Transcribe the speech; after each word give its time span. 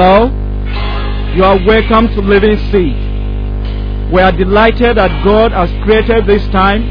Hello? 0.00 0.26
You 1.34 1.42
are 1.42 1.58
welcome 1.66 2.06
to 2.14 2.20
Living 2.20 2.56
Seed. 2.70 2.94
We 4.14 4.22
are 4.22 4.30
delighted 4.30 4.96
that 4.96 5.24
God 5.24 5.50
has 5.50 5.68
created 5.82 6.24
this 6.24 6.46
time 6.54 6.84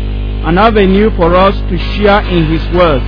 an 0.46 0.58
avenue 0.58 1.16
for 1.16 1.34
us 1.34 1.56
to 1.56 1.78
share 1.96 2.20
in 2.28 2.52
His 2.52 2.60
Word. 2.76 3.00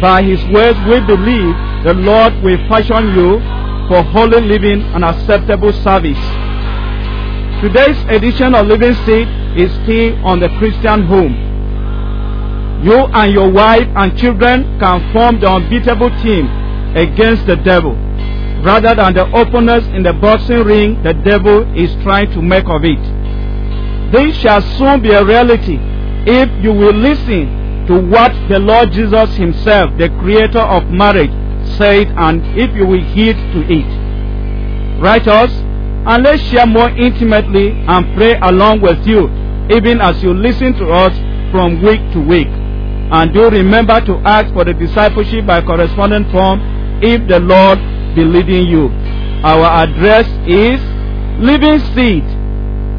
By 0.00 0.22
His 0.22 0.42
words, 0.46 0.78
we 0.88 1.04
believe 1.04 1.52
the 1.84 1.92
Lord 1.92 2.32
will 2.42 2.56
fashion 2.66 3.12
you 3.12 3.40
for 3.92 4.02
holy 4.04 4.40
living 4.40 4.80
and 4.96 5.04
acceptable 5.04 5.74
service. 5.84 6.24
Today's 7.60 8.00
edition 8.08 8.54
of 8.54 8.68
Living 8.68 8.94
Seed 9.04 9.28
is 9.60 9.70
still 9.84 10.16
on 10.24 10.40
the 10.40 10.48
Christian 10.56 11.04
home. 11.04 11.36
You 12.82 13.04
and 13.12 13.34
your 13.34 13.52
wife 13.52 13.86
and 13.96 14.16
children 14.16 14.80
can 14.80 15.12
form 15.12 15.40
the 15.40 15.50
unbeatable 15.50 16.08
team 16.22 16.48
against 16.96 17.44
the 17.46 17.56
devil 17.56 17.98
rather 18.62 18.94
than 18.94 19.14
the 19.14 19.26
opponents 19.34 19.86
in 19.88 20.02
the 20.02 20.12
boxing 20.12 20.62
ring 20.62 21.02
the 21.02 21.12
devil 21.12 21.62
is 21.76 21.92
trying 22.02 22.30
to 22.32 22.40
make 22.40 22.64
of 22.66 22.84
it. 22.84 23.02
This 24.12 24.36
shall 24.36 24.62
soon 24.78 25.02
be 25.02 25.10
a 25.10 25.24
reality 25.24 25.78
if 26.26 26.48
you 26.62 26.72
will 26.72 26.94
listen 26.94 27.86
to 27.88 28.00
what 28.08 28.32
the 28.48 28.58
Lord 28.58 28.92
Jesus 28.92 29.34
Himself, 29.36 29.98
the 29.98 30.08
creator 30.20 30.60
of 30.60 30.88
marriage, 30.88 31.32
said 31.76 32.06
and 32.16 32.40
if 32.58 32.74
you 32.76 32.86
will 32.86 33.02
heed 33.02 33.34
to 33.34 33.60
it. 33.66 35.00
Write 35.00 35.26
us 35.26 35.50
and 35.50 36.22
let's 36.22 36.42
share 36.42 36.66
more 36.66 36.90
intimately 36.90 37.70
and 37.70 38.16
pray 38.16 38.38
along 38.38 38.80
with 38.80 39.06
you 39.06 39.28
even 39.70 40.00
as 40.00 40.22
you 40.22 40.34
listen 40.34 40.74
to 40.74 40.90
us 40.90 41.12
from 41.50 41.82
week 41.82 42.00
to 42.12 42.20
week. 42.20 42.48
And 42.48 43.32
do 43.32 43.50
remember 43.50 44.00
to 44.00 44.16
ask 44.24 44.52
for 44.54 44.64
the 44.64 44.74
discipleship 44.74 45.46
by 45.46 45.62
correspondent 45.62 46.30
form 46.30 46.60
if 47.02 47.26
the 47.28 47.40
Lord 47.40 47.78
be 48.14 48.24
leading 48.24 48.66
you. 48.66 48.88
Our 49.44 49.64
address 49.84 50.26
is 50.46 50.80
Living 51.40 51.78
Seed, 51.94 52.24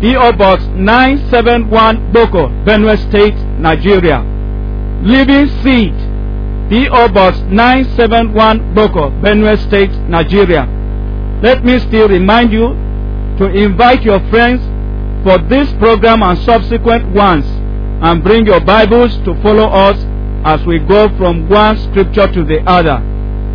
P.O. 0.01 0.33
Box 0.33 0.63
971 0.75 2.11
Gboko, 2.11 2.65
Benue 2.65 2.97
State, 3.09 3.35
Nigeria. 3.59 4.19
Living 5.03 5.47
Seed, 5.63 5.93
P.O. 6.69 7.09
Box 7.09 7.37
971 7.49 8.73
Gboko, 8.75 9.21
Benue 9.21 9.57
State, 9.67 9.91
Nigeria. 10.09 10.65
Let 11.41 11.63
me 11.63 11.79
still 11.79 12.07
remind 12.09 12.51
you 12.51 12.73
to 13.37 13.45
invite 13.47 14.03
your 14.03 14.19
friends 14.29 14.61
for 15.23 15.37
this 15.47 15.71
program 15.73 16.21
and 16.23 16.37
subsequent 16.39 17.05
ones 17.13 17.45
and 18.03 18.23
bring 18.23 18.45
your 18.45 18.59
Bibles 18.59 19.15
to 19.23 19.33
follow 19.41 19.67
us 19.69 19.97
as 20.45 20.65
we 20.65 20.79
go 20.79 21.07
from 21.17 21.47
one 21.49 21.77
scripture 21.77 22.27
to 22.31 22.43
the 22.43 22.59
other. 22.67 23.12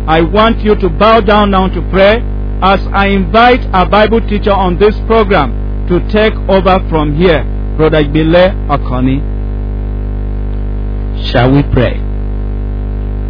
I 0.09 0.21
want 0.21 0.61
you 0.61 0.73
to 0.75 0.89
bow 0.89 1.21
down 1.21 1.51
now 1.51 1.67
to 1.67 1.81
pray 1.91 2.15
as 2.63 2.79
I 2.87 3.09
invite 3.09 3.63
our 3.67 3.87
Bible 3.87 4.19
teacher 4.27 4.51
on 4.51 4.79
this 4.79 4.95
program 5.05 5.87
to 5.87 5.99
take 6.09 6.33
over 6.49 6.79
from 6.89 7.15
here, 7.15 7.43
Brother 7.77 8.03
Gbile 8.03 8.49
Akanni. 8.69 9.21
Shall 11.29 11.51
we 11.51 11.61
pray? 11.61 11.99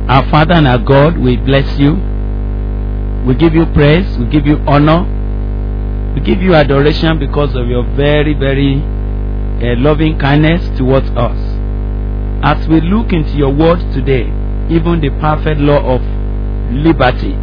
Our 0.08 0.30
Father 0.30 0.54
and 0.54 0.70
our 0.70 0.78
God, 0.78 1.18
we 1.18 1.36
bless 1.36 1.78
you. 1.78 1.96
We 3.28 3.36
give 3.36 3.54
you 3.54 3.66
praise. 3.74 4.18
We 4.18 4.28
give 4.28 4.48
you 4.48 4.60
honor. 4.66 5.04
We 6.16 6.22
give 6.22 6.42
you 6.42 6.56
adoration 6.56 7.20
because 7.20 7.56
of 7.56 7.68
your 7.68 7.84
very, 7.98 8.34
very 8.34 8.76
uh, 8.76 9.76
loving 9.82 10.18
kindness 10.18 10.78
towards 10.78 11.10
us. 11.10 11.38
As 12.42 12.66
we 12.70 12.80
look 12.80 13.12
into 13.12 13.32
your 13.32 13.54
word 13.54 13.80
today, 13.92 14.28
even 14.70 15.02
the 15.02 15.10
perfect 15.20 15.60
law 15.60 15.84
of 15.96 16.19
liberty, 16.72 17.34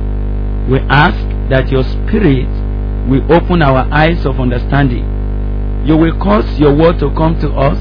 we 0.70 0.78
ask 0.88 1.18
that 1.50 1.68
your 1.70 1.84
spirit 1.84 2.48
will 3.08 3.32
open 3.32 3.62
our 3.62 3.88
eyes 3.92 4.26
of 4.26 4.40
understanding. 4.40 5.04
You 5.86 5.96
will 5.96 6.18
cause 6.18 6.58
your 6.58 6.74
word 6.74 6.98
to 6.98 7.14
come 7.14 7.38
to 7.40 7.52
us 7.52 7.78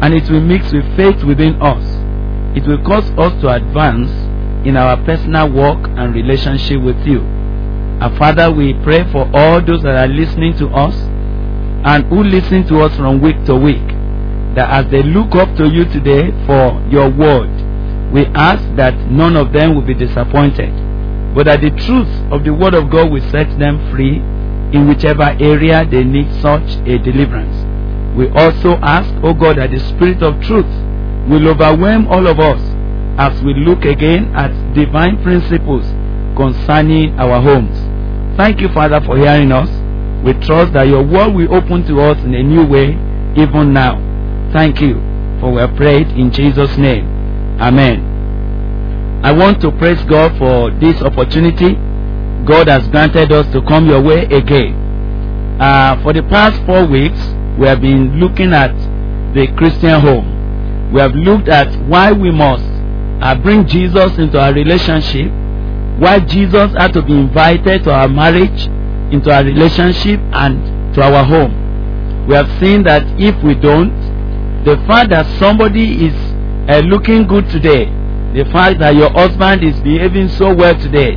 and 0.00 0.14
it 0.14 0.30
will 0.30 0.40
mix 0.40 0.72
with 0.72 0.84
faith 0.96 1.22
within 1.24 1.60
us. 1.60 1.84
It 2.56 2.66
will 2.66 2.82
cause 2.82 3.10
us 3.18 3.40
to 3.42 3.50
advance 3.50 4.08
in 4.66 4.76
our 4.76 4.96
personal 5.04 5.50
walk 5.52 5.86
and 5.96 6.14
relationship 6.14 6.80
with 6.82 7.06
you. 7.06 7.20
Our 8.00 8.16
Father, 8.16 8.50
we 8.50 8.74
pray 8.82 9.10
for 9.12 9.28
all 9.34 9.60
those 9.60 9.82
that 9.82 9.96
are 9.96 10.08
listening 10.08 10.56
to 10.58 10.68
us 10.68 10.94
and 11.84 12.04
who 12.06 12.22
listen 12.22 12.66
to 12.68 12.80
us 12.80 12.96
from 12.96 13.20
week 13.20 13.44
to 13.46 13.54
week, 13.54 13.86
that 14.54 14.70
as 14.70 14.90
they 14.90 15.02
look 15.02 15.34
up 15.34 15.54
to 15.56 15.68
you 15.68 15.84
today 15.84 16.30
for 16.46 16.80
your 16.90 17.10
word, 17.10 17.50
we 18.12 18.24
ask 18.34 18.62
that 18.76 18.94
none 19.10 19.36
of 19.36 19.52
them 19.52 19.74
will 19.74 19.82
be 19.82 19.94
disappointed, 19.94 20.72
but 21.34 21.44
that 21.44 21.60
the 21.60 21.70
truth 21.70 22.08
of 22.32 22.44
the 22.44 22.54
word 22.54 22.74
of 22.74 22.90
God 22.90 23.10
will 23.10 23.30
set 23.30 23.58
them 23.58 23.90
free 23.90 24.16
in 24.72 24.88
whichever 24.88 25.36
area 25.40 25.84
they 25.84 26.04
need 26.04 26.30
such 26.40 26.76
a 26.86 26.98
deliverance. 26.98 27.54
We 28.16 28.28
also 28.30 28.76
ask, 28.82 29.08
O 29.22 29.34
God, 29.34 29.58
that 29.58 29.70
the 29.70 29.80
Spirit 29.80 30.22
of 30.22 30.40
truth 30.42 30.66
will 31.28 31.48
overwhelm 31.48 32.08
all 32.08 32.26
of 32.26 32.40
us 32.40 32.60
as 33.18 33.42
we 33.42 33.52
look 33.54 33.84
again 33.84 34.34
at 34.34 34.50
divine 34.74 35.22
principles 35.22 35.84
concerning 36.36 37.18
our 37.18 37.40
homes. 37.42 37.76
Thank 38.36 38.60
you, 38.60 38.68
Father, 38.68 39.00
for 39.04 39.18
hearing 39.18 39.52
us. 39.52 39.68
We 40.24 40.32
trust 40.46 40.72
that 40.72 40.88
your 40.88 41.02
word 41.02 41.34
will 41.34 41.54
open 41.54 41.84
to 41.86 42.00
us 42.00 42.18
in 42.24 42.34
a 42.34 42.42
new 42.42 42.64
way 42.64 42.96
even 43.36 43.72
now. 43.72 43.98
Thank 44.52 44.80
you, 44.80 44.94
for 45.40 45.52
we 45.52 45.60
have 45.60 45.76
prayed 45.76 46.08
in 46.08 46.32
Jesus' 46.32 46.76
name. 46.78 47.17
Amen. 47.60 49.20
I 49.24 49.32
want 49.32 49.60
to 49.62 49.72
praise 49.72 50.00
God 50.04 50.38
for 50.38 50.70
this 50.70 51.02
opportunity. 51.02 51.74
God 52.44 52.68
has 52.68 52.86
granted 52.88 53.32
us 53.32 53.50
to 53.52 53.62
come 53.62 53.88
your 53.88 54.00
way 54.00 54.24
again. 54.26 54.74
Uh, 55.60 56.00
for 56.02 56.12
the 56.12 56.22
past 56.22 56.64
four 56.64 56.86
weeks, 56.86 57.18
we 57.58 57.66
have 57.66 57.80
been 57.80 58.20
looking 58.20 58.52
at 58.52 58.72
the 59.34 59.48
Christian 59.56 60.00
home. 60.00 60.92
We 60.92 61.00
have 61.00 61.14
looked 61.14 61.48
at 61.48 61.74
why 61.88 62.12
we 62.12 62.30
must 62.30 62.62
uh, 63.20 63.34
bring 63.42 63.66
Jesus 63.66 64.16
into 64.18 64.38
our 64.40 64.52
relationship, 64.52 65.30
why 65.98 66.20
Jesus 66.20 66.70
had 66.78 66.92
to 66.92 67.02
be 67.02 67.12
invited 67.12 67.82
to 67.84 67.90
our 67.90 68.08
marriage, 68.08 68.66
into 69.12 69.32
our 69.32 69.42
relationship, 69.42 70.20
and 70.32 70.94
to 70.94 71.02
our 71.02 71.24
home. 71.24 72.26
We 72.28 72.36
have 72.36 72.48
seen 72.60 72.84
that 72.84 73.02
if 73.20 73.42
we 73.42 73.56
don't, 73.56 74.64
the 74.64 74.76
fact 74.86 75.10
that 75.10 75.26
somebody 75.40 76.06
is 76.06 76.27
uh, 76.68 76.80
looking 76.80 77.26
good 77.26 77.48
today, 77.48 77.86
the 78.34 78.44
fact 78.52 78.78
that 78.80 78.94
your 78.94 79.10
husband 79.10 79.64
is 79.64 79.78
behaving 79.80 80.28
so 80.28 80.54
well 80.54 80.78
today, 80.78 81.16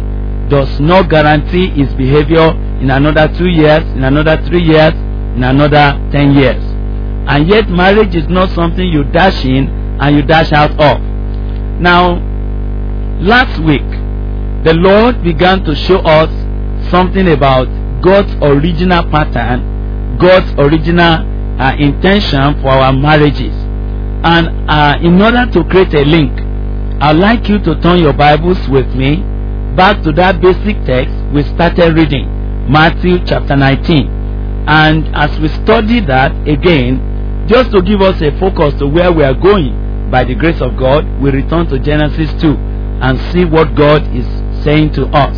does 0.50 0.80
not 0.80 1.10
guarantee 1.10 1.70
his 1.70 1.94
behavior 1.96 2.52
in 2.82 2.90
another 2.90 3.28
two 3.38 3.48
years, 3.48 3.84
in 3.96 4.04
another 4.04 4.42
three 4.48 4.64
years, 4.64 4.94
in 5.36 5.44
another 5.44 6.00
ten 6.12 6.34
years. 6.34 6.64
And 7.28 7.48
yet 7.48 7.70
marriage 7.70 8.16
is 8.16 8.28
not 8.28 8.50
something 8.52 8.86
you 8.86 9.04
dash 9.04 9.46
in 9.46 9.68
and 10.02 10.16
you 10.16 10.24
dash 10.24 10.52
out 10.52 10.72
of. 10.80 11.02
Now, 11.80 12.16
last 13.20 13.62
week, 13.62 13.88
the 14.64 14.74
Lord 14.74 15.24
began 15.24 15.64
to 15.66 15.76
show 15.76 16.00
us 16.00 16.30
something 16.90 17.28
about 17.28 17.68
God's 18.02 18.34
original 18.42 19.04
pattern, 19.10 20.18
God's 20.18 20.52
original 20.54 21.28
uh, 21.62 21.76
intention 21.78 22.62
for 22.62 22.70
our 22.70 22.94
marriages. 22.94 23.61
And 24.24 24.70
uh, 24.70 25.00
in 25.02 25.20
order 25.22 25.50
to 25.52 25.64
create 25.64 25.94
a 25.96 26.06
link, 26.06 26.32
I'd 27.02 27.18
like 27.18 27.50
you 27.50 27.58
to 27.60 27.82
turn 27.82 28.00
your 28.00 28.14
Bibles 28.14 28.70
with 28.70 28.88
me 28.94 29.24
back 29.76 30.04
to 30.04 30.12
that 30.12 30.40
basic 30.40 30.84
text 30.86 31.16
we 31.34 31.42
started 31.44 31.96
reading, 31.96 32.28
Matthew 32.72 33.26
chapter 33.26 33.56
19. 33.56 34.08
And 34.68 35.16
as 35.16 35.40
we 35.40 35.48
study 35.48 36.02
that 36.02 36.32
again, 36.48 37.48
just 37.48 37.72
to 37.72 37.82
give 37.82 38.02
us 38.02 38.22
a 38.22 38.38
focus 38.40 38.76
to 38.80 38.88
where 38.88 39.12
we 39.12 39.24
are 39.24 39.34
going, 39.34 40.10
by 40.12 40.24
the 40.24 40.36
grace 40.36 40.62
of 40.62 40.78
God, 40.78 41.04
we 41.20 41.32
return 41.32 41.66
to 41.70 41.80
Genesis 41.80 42.30
2 42.42 42.54
and 42.54 43.18
see 43.32 43.46
what 43.46 43.74
God 43.76 44.04
is 44.16 44.28
saying 44.64 44.94
to 44.94 45.08
us. 45.08 45.36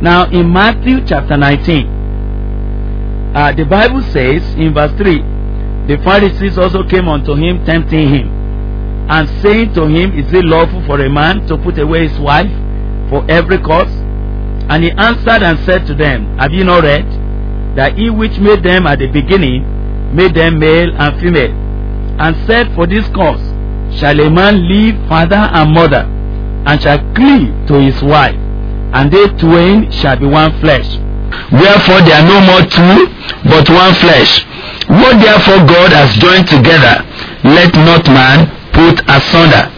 Now, 0.00 0.30
in 0.30 0.52
Matthew 0.52 1.04
chapter 1.04 1.36
19, 1.36 3.32
uh, 3.34 3.52
the 3.52 3.64
Bible 3.64 4.02
says 4.02 4.42
in 4.54 4.74
verse 4.74 4.92
3 4.98 5.31
the 5.86 5.98
Pharisees 5.98 6.58
also 6.58 6.84
came 6.84 7.08
unto 7.08 7.34
him, 7.34 7.64
tempting 7.64 8.08
him, 8.08 8.28
and 9.10 9.28
saying 9.42 9.74
to 9.74 9.86
him, 9.86 10.16
Is 10.18 10.32
it 10.32 10.44
lawful 10.44 10.84
for 10.86 11.00
a 11.00 11.10
man 11.10 11.46
to 11.48 11.58
put 11.58 11.78
away 11.78 12.06
his 12.08 12.18
wife 12.18 12.50
for 13.10 13.24
every 13.28 13.58
cause? 13.58 13.90
And 14.70 14.84
he 14.84 14.90
answered 14.92 15.42
and 15.42 15.58
said 15.60 15.86
to 15.86 15.94
them, 15.94 16.38
Have 16.38 16.52
you 16.52 16.64
not 16.64 16.84
read 16.84 17.06
that 17.76 17.98
he 17.98 18.10
which 18.10 18.38
made 18.38 18.62
them 18.62 18.86
at 18.86 19.00
the 19.00 19.08
beginning 19.08 19.64
made 20.14 20.34
them 20.34 20.58
male 20.58 20.94
and 20.96 21.20
female, 21.20 21.52
and 22.20 22.36
said, 22.46 22.74
For 22.74 22.86
this 22.86 23.08
cause 23.08 23.40
shall 23.98 24.18
a 24.20 24.30
man 24.30 24.68
leave 24.68 24.94
father 25.08 25.36
and 25.36 25.72
mother, 25.72 26.04
and 26.66 26.80
shall 26.80 26.98
cleave 27.14 27.66
to 27.68 27.80
his 27.80 28.00
wife, 28.02 28.36
and 28.36 29.10
they 29.10 29.26
twain 29.38 29.90
shall 29.90 30.16
be 30.16 30.26
one 30.26 30.58
flesh. 30.60 30.86
Wherefore 31.52 32.00
they 32.02 32.12
are 32.16 32.26
no 32.26 32.40
more 32.40 32.62
two, 32.64 33.08
but 33.48 33.68
one 33.68 33.94
flesh. 34.00 34.44
What 34.88 35.20
therefore 35.20 35.64
God 35.68 35.92
has 35.92 36.12
joined 36.16 36.48
together, 36.48 37.04
let 37.44 37.72
not 37.74 38.06
man 38.08 38.50
put 38.72 39.00
asunder. 39.08 39.68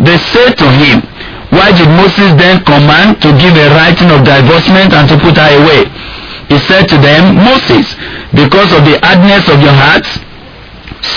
They 0.00 0.18
said 0.32 0.56
to 0.60 0.68
him, 0.68 1.02
why 1.52 1.68
did 1.76 1.88
Moses 1.92 2.32
then 2.40 2.64
command 2.64 3.20
to 3.20 3.28
give 3.36 3.52
a 3.52 3.68
writing 3.76 4.08
of 4.08 4.24
divorcement 4.24 4.96
and 4.96 5.04
to 5.12 5.16
put 5.20 5.36
her 5.36 5.52
away? 5.60 5.84
He 6.48 6.58
said 6.64 6.88
to 6.88 6.96
them, 6.96 7.36
Moses, 7.36 7.92
because 8.32 8.72
of 8.72 8.88
the 8.88 8.96
hardness 9.04 9.44
of 9.52 9.60
your 9.60 9.76
hearts, 9.76 10.08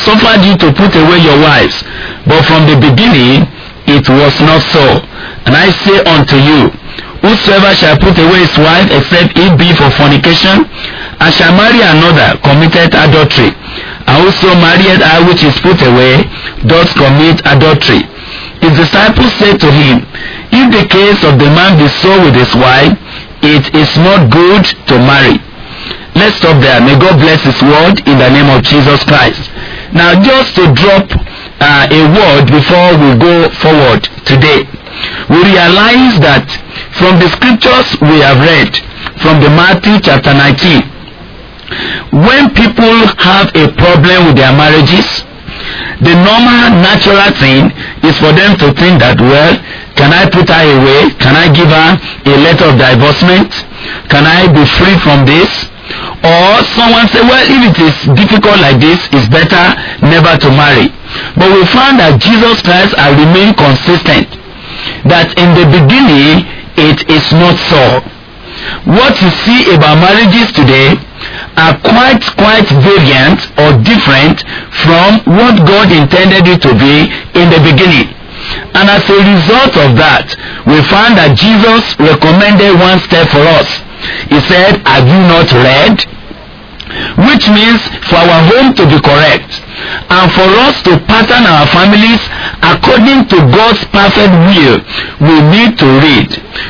suffered 0.04 0.44
you 0.44 0.60
to 0.60 0.76
put 0.76 0.92
away 0.96 1.24
your 1.24 1.40
wives, 1.40 1.80
but 2.28 2.44
from 2.46 2.68
the 2.68 2.76
beginning 2.76 3.48
it 3.88 4.04
was 4.10 4.36
not 4.44 4.60
so. 4.76 4.84
And 5.48 5.56
I 5.56 5.72
say 5.72 6.04
unto 6.04 6.36
you, 6.36 6.68
whosoever 7.26 7.74
shall 7.74 7.98
put 7.98 8.14
away 8.22 8.46
his 8.46 8.56
wife 8.62 8.86
except 8.94 9.34
it 9.34 9.58
be 9.58 9.74
for 9.74 9.90
fornication, 9.98 10.70
and 11.18 11.30
shall 11.34 11.54
marry 11.58 11.82
another, 11.82 12.38
committed 12.46 12.94
adultery. 12.94 13.50
And 14.06 14.22
whoso 14.22 14.54
married 14.62 15.02
her 15.02 15.26
which 15.26 15.42
is 15.42 15.58
put 15.66 15.82
away, 15.82 16.30
doth 16.70 16.94
commit 16.94 17.42
adultery. 17.50 18.06
His 18.62 18.78
disciples 18.78 19.34
said 19.42 19.58
to 19.60 19.70
him, 19.74 20.06
If 20.54 20.70
the 20.70 20.86
case 20.86 21.22
of 21.26 21.42
the 21.42 21.50
man 21.50 21.82
be 21.82 21.90
so 21.90 22.14
with 22.22 22.38
his 22.38 22.54
wife, 22.54 22.94
it 23.42 23.74
is 23.74 23.90
not 23.98 24.30
good 24.30 24.66
to 24.88 24.96
marry. 25.02 25.42
Let's 26.16 26.40
stop 26.40 26.64
there. 26.64 26.80
May 26.80 26.96
God 26.96 27.20
bless 27.20 27.44
His 27.44 27.60
word 27.62 28.00
in 28.08 28.16
the 28.16 28.32
name 28.32 28.48
of 28.48 28.64
Jesus 28.64 29.04
Christ. 29.04 29.52
Now, 29.92 30.16
just 30.16 30.56
to 30.56 30.72
drop 30.72 31.12
uh, 31.60 31.92
a 31.92 32.02
word 32.08 32.48
before 32.48 32.96
we 32.96 33.20
go 33.20 33.52
forward 33.60 34.08
today, 34.24 34.64
we 35.28 35.44
realize 35.44 36.16
that 36.24 36.48
from 36.96 37.20
the 37.20 37.28
scriptures 37.36 38.00
we 38.00 38.24
have 38.24 38.40
read, 38.40 38.72
from 39.20 39.44
the 39.44 39.52
Matthew 39.52 40.00
chapter 40.00 40.32
19, 40.32 40.88
when 42.24 42.48
people 42.56 42.96
have 43.20 43.52
a 43.52 43.68
problem 43.76 44.32
with 44.32 44.40
their 44.40 44.56
marriages, 44.56 45.28
the 46.00 46.16
normal 46.16 46.80
natural 46.80 47.28
thing 47.44 47.76
is 48.08 48.16
for 48.24 48.32
them 48.32 48.56
to 48.64 48.72
think 48.80 49.04
that, 49.04 49.20
well, 49.20 49.52
can 50.00 50.16
I 50.16 50.32
put 50.32 50.48
her 50.48 50.64
away? 50.80 51.12
Can 51.20 51.36
I 51.36 51.52
give 51.52 51.68
her 51.68 51.90
a 52.00 52.36
letter 52.40 52.72
of 52.72 52.80
divorcement? 52.80 53.52
Can 54.08 54.24
I 54.24 54.48
be 54.48 54.64
free 54.80 54.96
from 55.04 55.28
this? 55.28 55.75
Or 56.26 56.66
someone 56.74 57.06
say, 57.14 57.22
well, 57.22 57.46
if 57.46 57.62
it 57.70 57.78
is 57.78 57.96
difficult 58.18 58.58
like 58.58 58.82
this, 58.82 58.98
it's 59.14 59.30
better 59.30 59.78
never 60.02 60.34
to 60.34 60.50
marry. 60.50 60.90
But 61.38 61.54
we 61.54 61.62
found 61.70 62.02
that 62.02 62.18
Jesus 62.18 62.62
Christ 62.66 62.98
has 62.98 63.14
remained 63.14 63.54
consistent. 63.54 64.26
That 65.06 65.38
in 65.38 65.54
the 65.54 65.70
beginning, 65.70 66.50
it 66.74 67.06
is 67.06 67.26
not 67.38 67.54
so. 67.70 68.02
What 68.90 69.14
you 69.22 69.30
see 69.46 69.70
about 69.78 70.02
marriages 70.02 70.50
today 70.58 70.98
are 71.58 71.78
quite, 71.86 72.24
quite 72.34 72.66
variant 72.82 73.46
or 73.62 73.78
different 73.86 74.42
from 74.82 75.22
what 75.38 75.62
God 75.70 75.94
intended 75.94 76.50
it 76.50 76.66
to 76.66 76.74
be 76.74 77.14
in 77.38 77.54
the 77.54 77.62
beginning. 77.62 78.10
And 78.74 78.90
as 78.90 79.06
a 79.06 79.22
result 79.22 79.74
of 79.86 79.96
that, 80.02 80.34
we 80.66 80.82
find 80.90 81.14
that 81.18 81.38
Jesus 81.38 81.94
recommended 82.02 82.74
one 82.78 83.00
step 83.06 83.30
for 83.30 83.46
us. 83.46 83.85
He 84.30 84.40
said, 84.48 84.82
Have 84.86 85.08
you 85.08 85.22
not 85.28 85.52
read? 85.52 85.98
Which 87.28 87.50
means 87.50 87.82
for 88.08 88.22
our 88.22 88.42
home 88.46 88.74
to 88.76 88.84
be 88.88 89.00
correct 89.02 89.66
and 90.10 90.32
for 90.32 90.48
us 90.64 90.82
to 90.84 90.98
pattern 91.06 91.44
our 91.44 91.68
families 91.68 92.22
according 92.64 93.28
to 93.28 93.38
God's 93.52 93.84
perfect 93.92 94.32
will, 94.48 94.80
we 95.20 95.36
need 95.52 95.78
to 95.82 95.88
read. 96.00 96.30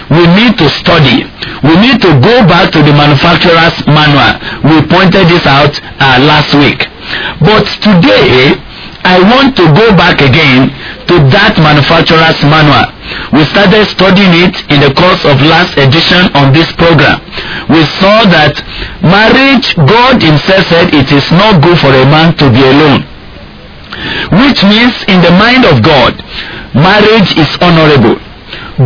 We 0.09 0.23
need 0.33 0.57
to 0.57 0.67
study. 0.81 1.27
We 1.61 1.75
need 1.77 2.01
to 2.01 2.11
go 2.19 2.41
back 2.47 2.71
to 2.73 2.81
the 2.81 2.93
manufacturer's 2.93 3.75
manual. 3.85 4.39
We 4.65 4.81
pointed 4.87 5.29
this 5.29 5.45
out 5.45 5.77
uh, 6.01 6.17
last 6.25 6.53
week. 6.55 6.89
But 7.41 7.65
today, 7.85 8.57
I 9.05 9.21
want 9.21 9.53
to 9.61 9.69
go 9.69 9.93
back 9.93 10.17
again 10.17 10.73
to 11.05 11.15
that 11.29 11.53
manufacturer's 11.61 12.41
manual. 12.41 12.89
We 13.29 13.45
started 13.45 13.85
studying 13.85 14.33
it 14.33 14.65
in 14.73 14.81
the 14.81 14.89
course 14.97 15.21
of 15.29 15.37
last 15.45 15.77
edition 15.77 16.25
on 16.33 16.49
this 16.49 16.73
program. 16.73 17.21
We 17.69 17.85
saw 18.01 18.25
that 18.33 18.57
marriage, 19.05 19.77
God 19.77 20.17
himself 20.17 20.65
said 20.73 20.89
it 20.89 21.13
is 21.13 21.29
not 21.29 21.61
good 21.61 21.77
for 21.77 21.93
a 21.93 22.05
man 22.09 22.33
to 22.41 22.49
be 22.49 22.65
alone. 22.65 23.05
Which 24.41 24.65
means 24.65 24.97
in 25.05 25.21
the 25.21 25.31
mind 25.37 25.69
of 25.69 25.85
God, 25.85 26.17
marriage 26.73 27.37
is 27.37 27.47
honorable. 27.61 28.17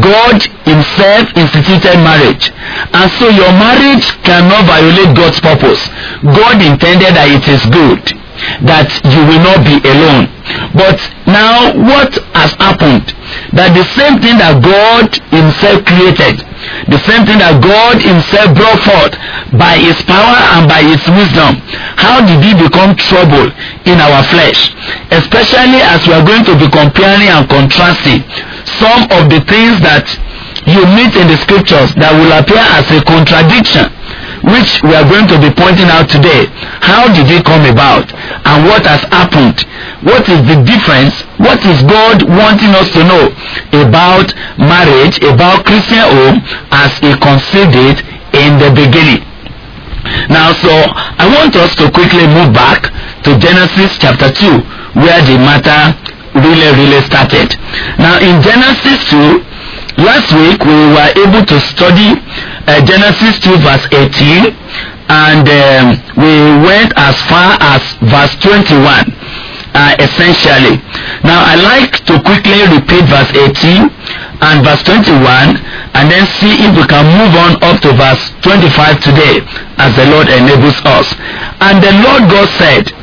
God 0.04 0.44
himself 0.68 1.32
instituted 1.40 1.96
marriage. 2.04 2.52
And 2.92 3.08
so 3.16 3.32
your 3.32 3.56
marriage 3.56 4.06
cannot 4.28 4.68
violate 4.68 5.16
God's 5.16 5.40
purpose. 5.40 5.80
God 6.22 6.60
intended 6.60 7.16
that 7.16 7.32
it 7.32 7.48
is 7.48 7.64
good 7.72 8.04
that 8.66 8.90
you 9.04 9.22
will 9.28 9.42
not 9.44 9.62
be 9.64 9.78
alone. 9.84 10.28
But 10.74 10.98
now 11.30 11.74
what 11.76 12.16
has 12.34 12.56
happened? 12.58 13.14
That 13.54 13.78
the 13.78 13.86
same 13.94 14.18
thing 14.22 14.42
that 14.42 14.60
God 14.64 15.14
himself 15.30 15.86
created, 15.86 16.42
the 16.90 17.00
same 17.06 17.26
thing 17.26 17.40
that 17.42 17.62
God 17.62 18.02
himself 18.02 18.58
brought 18.58 18.82
forth 18.82 19.14
by 19.54 19.78
his 19.78 19.98
power 20.10 20.38
and 20.58 20.66
by 20.66 20.82
his 20.82 21.02
wisdom, 21.06 21.62
how 22.00 22.22
did 22.26 22.42
he 22.42 22.58
become 22.58 22.98
trouble 22.98 23.52
in 23.86 23.98
our 24.02 24.22
flesh? 24.34 24.74
Especially 25.14 25.82
as 25.86 26.02
we 26.10 26.14
are 26.18 26.26
going 26.26 26.46
to 26.46 26.56
be 26.58 26.68
comparing 26.70 27.30
and 27.30 27.46
contrasting 27.46 28.26
some 28.82 29.06
of 29.14 29.30
the 29.30 29.42
things 29.46 29.78
that 29.86 30.06
you 30.68 30.84
meet 30.98 31.14
in 31.16 31.30
the 31.30 31.38
scriptures 31.40 31.94
that 31.98 32.12
will 32.14 32.34
appear 32.36 32.62
as 32.62 32.86
a 32.92 33.00
contradiction 33.06 33.88
which 34.46 34.80
we 34.84 34.96
are 34.96 35.08
going 35.08 35.28
to 35.28 35.38
be 35.40 35.52
pointing 35.52 35.92
out 35.92 36.08
today. 36.08 36.48
How 36.80 37.12
did 37.12 37.28
it 37.28 37.44
come 37.44 37.66
about? 37.68 38.08
And 38.48 38.66
what 38.66 38.86
has 38.88 39.04
happened? 39.12 39.64
What 40.06 40.28
is 40.32 40.40
the 40.48 40.64
difference? 40.64 41.16
What 41.40 41.60
is 41.68 41.84
God 41.84 42.24
wanting 42.24 42.72
us 42.76 42.88
to 42.96 43.04
know 43.04 43.26
about 43.76 44.32
marriage, 44.56 45.20
about 45.24 45.66
Christian 45.66 46.04
home 46.04 46.38
as 46.72 46.96
He 47.04 47.12
conceived 47.20 47.76
it 47.76 47.98
in 48.32 48.56
the 48.60 48.72
beginning? 48.72 49.28
Now, 50.32 50.56
so 50.56 50.72
I 50.72 51.28
want 51.28 51.56
us 51.56 51.76
to 51.76 51.92
quickly 51.92 52.26
move 52.28 52.56
back 52.56 52.88
to 53.28 53.38
Genesis 53.38 54.00
chapter 54.00 54.32
2, 54.32 54.96
where 54.96 55.20
the 55.28 55.36
matter 55.36 55.92
really, 56.40 56.72
really 56.80 57.02
started. 57.04 57.52
Now, 58.00 58.18
in 58.24 58.42
Genesis 58.42 59.04
2, 59.12 59.44
last 59.98 60.30
week 60.36 60.62
we 60.64 60.78
were 60.94 61.12
able 61.18 61.44
to 61.46 61.58
study 61.60 62.20
uh, 62.68 62.84
Genesis 62.86 63.40
2 63.42 63.58
verse 63.64 63.86
18 63.92 64.54
and 65.10 65.46
um, 65.50 65.86
we 66.18 66.36
went 66.62 66.94
as 66.96 67.18
far 67.26 67.58
as 67.60 67.82
verse 68.06 68.36
21 68.46 69.10
uh, 69.74 69.96
essentially. 70.00 70.78
Now 71.26 71.42
I 71.42 71.56
like 71.58 72.06
to 72.06 72.22
quickly 72.22 72.62
repeat 72.70 73.06
verse 73.10 73.32
18 73.34 73.90
and 74.42 74.64
verse 74.64 74.84
21 74.84 75.58
and 75.98 76.06
then 76.10 76.26
see 76.40 76.54
if 76.62 76.72
we 76.78 76.86
can 76.86 77.06
move 77.10 77.34
on 77.36 77.58
up 77.66 77.82
to 77.82 77.94
verse 77.94 78.30
25 78.46 79.02
today 79.02 79.42
as 79.78 79.96
the 79.96 80.06
Lord 80.14 80.30
enables 80.30 80.78
us. 80.86 81.08
And 81.62 81.82
the 81.84 81.94
Lord 82.06 82.30
God 82.30 82.48
said, 82.58 82.94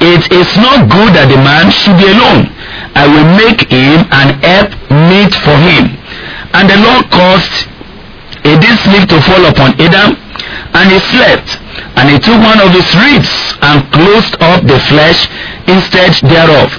It 0.00 0.32
is 0.32 0.48
not 0.56 0.88
good 0.88 1.12
that 1.12 1.28
the 1.28 1.36
man 1.36 1.68
should 1.68 1.96
be 2.00 2.08
alone. 2.08 2.48
I 2.96 3.04
will 3.04 3.28
make 3.36 3.68
him 3.68 4.08
an 4.10 4.40
help 4.40 4.72
meet 5.12 5.32
for 5.44 5.56
him. 5.60 5.92
And 6.56 6.66
the 6.66 6.78
Lord 6.80 7.04
caused 7.12 7.68
a 8.42 8.56
deep 8.56 8.78
sleep 8.80 9.04
to 9.12 9.20
fall 9.22 9.44
upon 9.44 9.76
Adam, 9.76 10.16
and 10.72 10.86
he 10.88 10.98
slept. 11.12 11.60
And 12.00 12.08
he 12.08 12.18
took 12.18 12.40
one 12.40 12.58
of 12.64 12.72
his 12.72 12.88
ribs 12.96 13.30
and 13.60 13.84
closed 13.92 14.34
up 14.40 14.64
the 14.64 14.80
flesh 14.88 15.28
instead 15.68 16.16
thereof. 16.24 16.72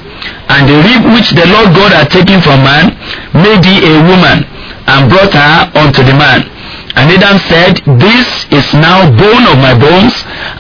And 0.49 0.65
the 0.65 0.77
rib 0.81 1.13
which 1.13 1.31
the 1.31 1.45
Lord 1.45 1.77
God 1.77 1.93
had 1.93 2.09
taken 2.09 2.41
from 2.41 2.65
man 2.65 2.97
made 3.37 3.63
he 3.63 3.85
a 3.85 4.01
woman, 4.01 4.43
and 4.89 5.07
brought 5.07 5.33
her 5.33 5.71
unto 5.77 6.01
the 6.03 6.17
man. 6.17 6.49
And 6.97 7.07
Adam 7.07 7.39
said, 7.47 7.79
This 8.01 8.27
is 8.51 8.65
now 8.73 9.07
bone 9.07 9.45
of 9.47 9.57
my 9.61 9.77
bones, 9.77 10.11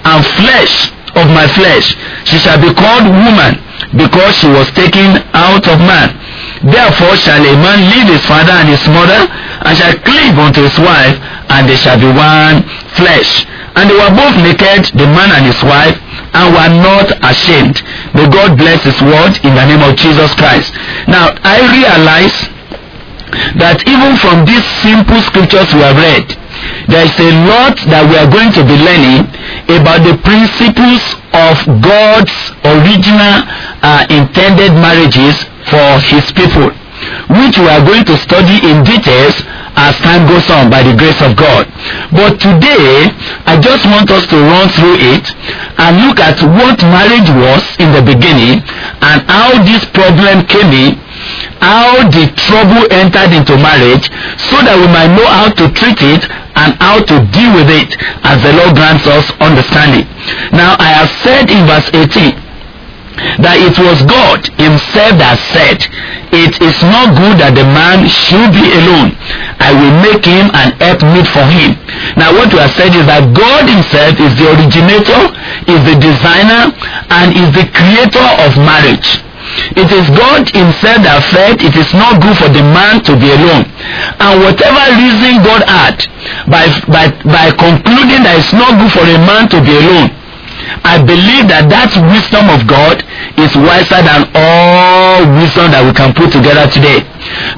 and 0.05 0.23
flesh 0.39 0.90
of 1.15 1.27
my 1.31 1.47
flesh. 1.51 1.95
She 2.25 2.37
shall 2.37 2.59
be 2.59 2.73
called 2.73 3.07
woman, 3.09 3.59
because 3.97 4.35
she 4.37 4.47
was 4.47 4.69
taken 4.71 5.19
out 5.33 5.67
of 5.67 5.79
man. 5.79 6.15
Therefore 6.63 7.17
shall 7.17 7.41
a 7.41 7.55
man 7.57 7.89
leave 7.89 8.07
his 8.07 8.23
father 8.25 8.53
and 8.53 8.69
his 8.69 8.85
mother, 8.87 9.27
and 9.65 9.73
shall 9.77 9.95
cleave 10.05 10.37
unto 10.37 10.61
his 10.61 10.77
wife, 10.77 11.17
and 11.49 11.67
they 11.67 11.75
shall 11.75 11.97
be 11.97 12.07
one 12.07 12.63
flesh. 12.95 13.45
And 13.75 13.89
they 13.89 13.95
were 13.95 14.13
both 14.13 14.35
naked, 14.39 14.91
the 14.99 15.07
man 15.07 15.31
and 15.31 15.47
his 15.47 15.61
wife, 15.63 15.95
and 16.35 16.53
were 16.53 16.71
not 16.83 17.07
ashamed. 17.23 17.81
May 18.13 18.27
God 18.27 18.57
bless 18.57 18.83
his 18.83 18.99
word 19.01 19.39
in 19.43 19.55
the 19.55 19.65
name 19.65 19.81
of 19.81 19.95
Jesus 19.95 20.35
Christ. 20.35 20.75
Now, 21.07 21.31
I 21.43 21.59
realize 21.71 22.35
that 23.57 23.83
even 23.87 24.19
from 24.19 24.43
these 24.43 24.63
simple 24.83 25.19
scriptures 25.23 25.71
we 25.73 25.81
have 25.81 25.95
read, 25.95 26.35
there 26.87 27.05
is 27.05 27.15
a 27.19 27.31
lot 27.47 27.77
that 27.89 28.03
we 28.09 28.15
are 28.17 28.29
going 28.29 28.51
to 28.53 28.63
be 28.65 28.77
learning 28.77 29.27
about 29.69 30.03
the 30.03 30.17
principles 30.21 31.01
of 31.33 31.55
God's 31.79 32.33
original 32.67 33.45
uh, 33.81 34.05
intended 34.11 34.73
marriages 34.75 35.47
for 35.69 35.99
his 36.09 36.25
people, 36.33 36.73
which 37.41 37.57
we 37.57 37.67
are 37.67 37.83
going 37.83 38.05
to 38.05 38.15
study 38.17 38.59
in 38.63 38.83
details 38.83 39.35
as 39.79 39.95
time 40.03 40.27
goes 40.27 40.49
on 40.51 40.69
by 40.69 40.83
the 40.83 40.93
grace 40.93 41.19
of 41.21 41.35
God. 41.35 41.65
But 42.11 42.37
today, 42.37 43.09
I 43.47 43.57
just 43.59 43.85
want 43.87 44.11
us 44.11 44.27
to 44.27 44.37
run 44.37 44.67
through 44.75 44.99
it 44.99 45.25
and 45.79 46.05
look 46.05 46.19
at 46.19 46.37
what 46.43 46.77
marriage 46.83 47.29
was 47.31 47.63
in 47.79 47.89
the 47.95 48.03
beginning 48.03 48.61
and 49.01 49.17
how 49.25 49.63
this 49.63 49.85
problem 49.95 50.45
came 50.45 50.71
in 50.75 51.01
how 51.61 52.01
the 52.09 52.25
trouble 52.33 52.83
entered 52.89 53.31
into 53.37 53.53
marriage 53.61 54.09
so 54.49 54.57
that 54.65 54.73
we 54.73 54.89
might 54.89 55.13
know 55.13 55.29
how 55.29 55.47
to 55.53 55.69
treat 55.77 56.01
it 56.01 56.25
and 56.57 56.73
how 56.81 56.97
to 56.97 57.21
deal 57.29 57.53
with 57.53 57.69
it 57.69 57.93
as 58.25 58.41
the 58.41 58.51
Lord 58.57 58.73
grants 58.75 59.05
us 59.05 59.29
understanding. 59.37 60.09
Now 60.51 60.75
I 60.81 60.89
have 60.89 61.09
said 61.21 61.49
in 61.53 61.69
verse 61.69 61.87
18 61.93 62.50
that 63.43 63.57
it 63.59 63.75
was 63.77 64.01
God 64.07 64.47
himself 64.55 65.19
that 65.19 65.37
said, 65.51 65.79
It 66.31 66.57
is 66.63 66.77
not 66.83 67.13
good 67.17 67.39
that 67.43 67.53
the 67.53 67.67
man 67.67 68.07
should 68.07 68.51
be 68.55 68.65
alone. 68.81 69.15
I 69.59 69.75
will 69.75 69.95
make 70.01 70.23
him 70.23 70.49
an 70.55 70.73
helpmeet 70.79 71.27
for 71.29 71.45
him. 71.45 71.77
Now 72.15 72.33
what 72.33 72.51
we 72.51 72.59
have 72.59 72.73
said 72.73 72.95
is 72.95 73.05
that 73.07 73.31
God 73.35 73.67
himself 73.67 74.17
is 74.19 74.33
the 74.39 74.51
originator, 74.55 75.21
is 75.67 75.81
the 75.85 75.97
designer, 75.99 76.71
and 77.11 77.35
is 77.35 77.49
the 77.53 77.67
creator 77.71 78.27
of 78.43 78.55
marriage. 78.57 79.21
It 79.75 79.89
is 79.91 80.05
God 80.13 80.47
himself 80.53 81.03
that 81.03 81.19
said 81.33 81.59
it 81.59 81.75
is 81.75 81.91
not 81.97 82.21
good 82.21 82.37
for 82.37 82.47
the 82.47 82.63
man 82.63 83.03
to 83.09 83.17
be 83.17 83.33
alone. 83.33 83.67
And 84.21 84.33
whatever 84.39 84.83
reason 84.95 85.43
God 85.43 85.65
had 85.67 85.97
by, 86.47 86.69
by, 86.87 87.09
by 87.25 87.51
concluding 87.57 88.23
that 88.23 88.37
it's 88.37 88.53
not 88.53 88.77
good 88.79 88.91
for 88.93 89.03
a 89.03 89.19
man 89.19 89.49
to 89.51 89.59
be 89.59 89.73
alone, 89.75 90.13
I 90.83 91.01
believe 91.01 91.47
that 91.49 91.69
that 91.69 91.91
wisdom 92.09 92.49
of 92.51 92.65
God 92.67 93.03
is 93.37 93.51
wiser 93.57 94.01
than 94.01 94.29
all 94.33 95.25
wisdom 95.37 95.71
that 95.73 95.83
we 95.83 95.93
can 95.93 96.13
put 96.13 96.31
together 96.33 96.69
today. 96.69 97.01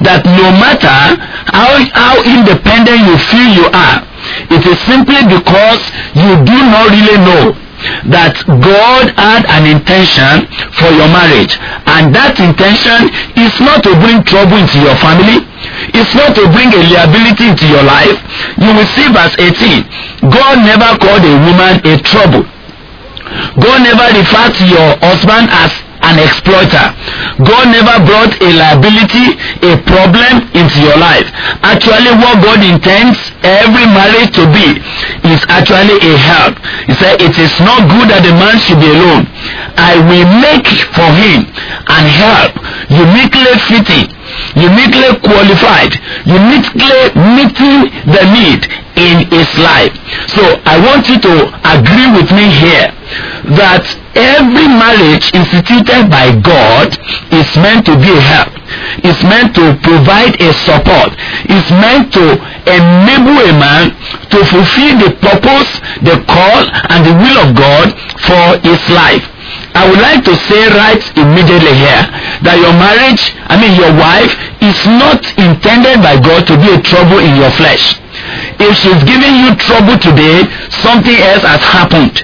That 0.04 0.24
no 0.24 0.48
matter 0.56 1.18
how, 1.52 1.80
how 1.92 2.14
independent 2.24 3.00
you 3.04 3.16
feel 3.30 3.48
you 3.64 3.66
are, 3.72 4.04
it 4.48 4.62
is 4.64 4.78
simply 4.88 5.20
because 5.28 5.82
you 6.16 6.32
do 6.44 6.58
not 6.72 6.88
really 6.88 7.18
know 7.20 7.44
that 8.08 8.32
God 8.48 9.12
had 9.20 9.44
an 9.52 9.68
intention 9.68 10.48
for 10.72 10.88
your 10.88 11.08
marriage. 11.12 11.60
And 11.84 12.14
that 12.16 12.40
intention 12.40 13.12
is 13.36 13.52
not 13.60 13.84
to 13.84 13.92
bring 14.00 14.24
trouble 14.24 14.56
into 14.56 14.80
your 14.80 14.96
family. 15.04 15.44
It's 15.92 16.12
not 16.16 16.32
to 16.36 16.44
bring 16.52 16.72
a 16.72 16.80
liability 16.92 17.52
into 17.52 17.66
your 17.68 17.84
life. 17.84 18.16
You 18.56 18.72
will 18.72 18.88
see 18.96 19.08
verse 19.12 19.36
18 19.36 20.30
God 20.30 20.64
never 20.64 20.96
called 20.96 21.24
a 21.24 21.34
woman 21.44 21.80
a 21.84 22.00
trouble 22.00 22.48
God 23.58 23.82
never 23.82 24.06
referred 24.14 24.54
to 24.60 24.64
your 24.66 24.90
husband 25.02 25.48
as 25.50 25.72
an 26.04 26.20
exploiter. 26.20 26.92
God 27.40 27.72
never 27.72 27.96
brought 28.04 28.36
a 28.44 28.50
liability, 28.52 29.40
a 29.64 29.80
problem 29.88 30.44
into 30.52 30.78
your 30.84 30.98
life. 31.00 31.26
Actually, 31.64 32.12
what 32.20 32.44
God 32.44 32.60
intends 32.60 33.16
every 33.42 33.88
marriage 33.88 34.30
to 34.36 34.44
be 34.52 34.78
is 35.32 35.40
actually 35.48 35.96
a 36.04 36.14
help. 36.20 36.60
He 36.86 36.94
said, 37.00 37.20
It 37.24 37.36
is 37.40 37.52
not 37.64 37.88
good 37.88 38.12
that 38.12 38.20
the 38.20 38.36
man 38.36 38.60
should 38.60 38.78
be 38.78 38.90
alone. 38.92 39.24
I 39.80 39.96
will 40.04 40.28
make 40.44 40.68
for 40.92 41.08
him 41.08 41.48
an 41.88 42.04
help 42.04 42.52
uniquely 42.92 43.54
fitting, 43.64 44.12
uniquely 44.54 45.08
qualified, 45.24 45.96
uniquely 46.28 47.00
meeting 47.32 47.90
the 48.12 48.22
need 48.28 48.60
in 48.96 49.26
his 49.30 49.50
life. 49.58 49.94
So 50.30 50.42
I 50.64 50.78
want 50.78 51.08
you 51.08 51.18
to 51.20 51.34
agree 51.66 52.08
with 52.14 52.30
me 52.30 52.46
here 52.50 52.88
that 53.58 53.84
every 54.14 54.70
marriage 54.70 55.34
instituted 55.34 56.08
by 56.08 56.32
God 56.38 56.94
is 57.34 57.48
meant 57.58 57.86
to 57.90 57.94
be 57.98 58.10
a 58.14 58.22
help. 58.22 58.54
Is 59.04 59.20
meant 59.22 59.54
to 59.60 59.76
provide 59.82 60.40
a 60.40 60.50
support. 60.64 61.12
Is 61.50 61.66
meant 61.70 62.14
to 62.14 62.38
enable 62.64 63.36
a 63.44 63.52
man 63.54 63.92
to 64.32 64.38
fulfill 64.46 64.94
the 64.98 65.12
purpose, 65.20 65.70
the 66.00 66.16
call, 66.24 66.64
and 66.90 67.04
the 67.04 67.14
will 67.18 67.38
of 67.44 67.54
God 67.54 67.92
for 68.24 68.58
his 68.66 68.80
life. 68.90 69.33
I 69.74 69.90
would 69.90 70.00
like 70.00 70.24
to 70.24 70.34
say 70.48 70.62
right 70.72 71.02
immediately 71.18 71.74
here 71.74 72.02
that 72.46 72.56
your 72.62 72.72
marriage, 72.78 73.34
I 73.50 73.58
mean 73.58 73.74
your 73.76 73.92
wife, 73.92 74.32
is 74.62 74.78
not 74.86 75.20
intended 75.36 76.00
by 76.00 76.16
God 76.16 76.46
to 76.48 76.54
be 76.56 76.70
a 76.72 76.80
trouble 76.80 77.18
in 77.20 77.36
your 77.36 77.50
flesh. 77.58 77.98
If 78.56 78.72
she's 78.78 79.02
giving 79.04 79.34
you 79.42 79.52
trouble 79.58 79.98
today, 79.98 80.46
something 80.70 81.18
else 81.18 81.44
has 81.44 81.60
happened. 81.60 82.22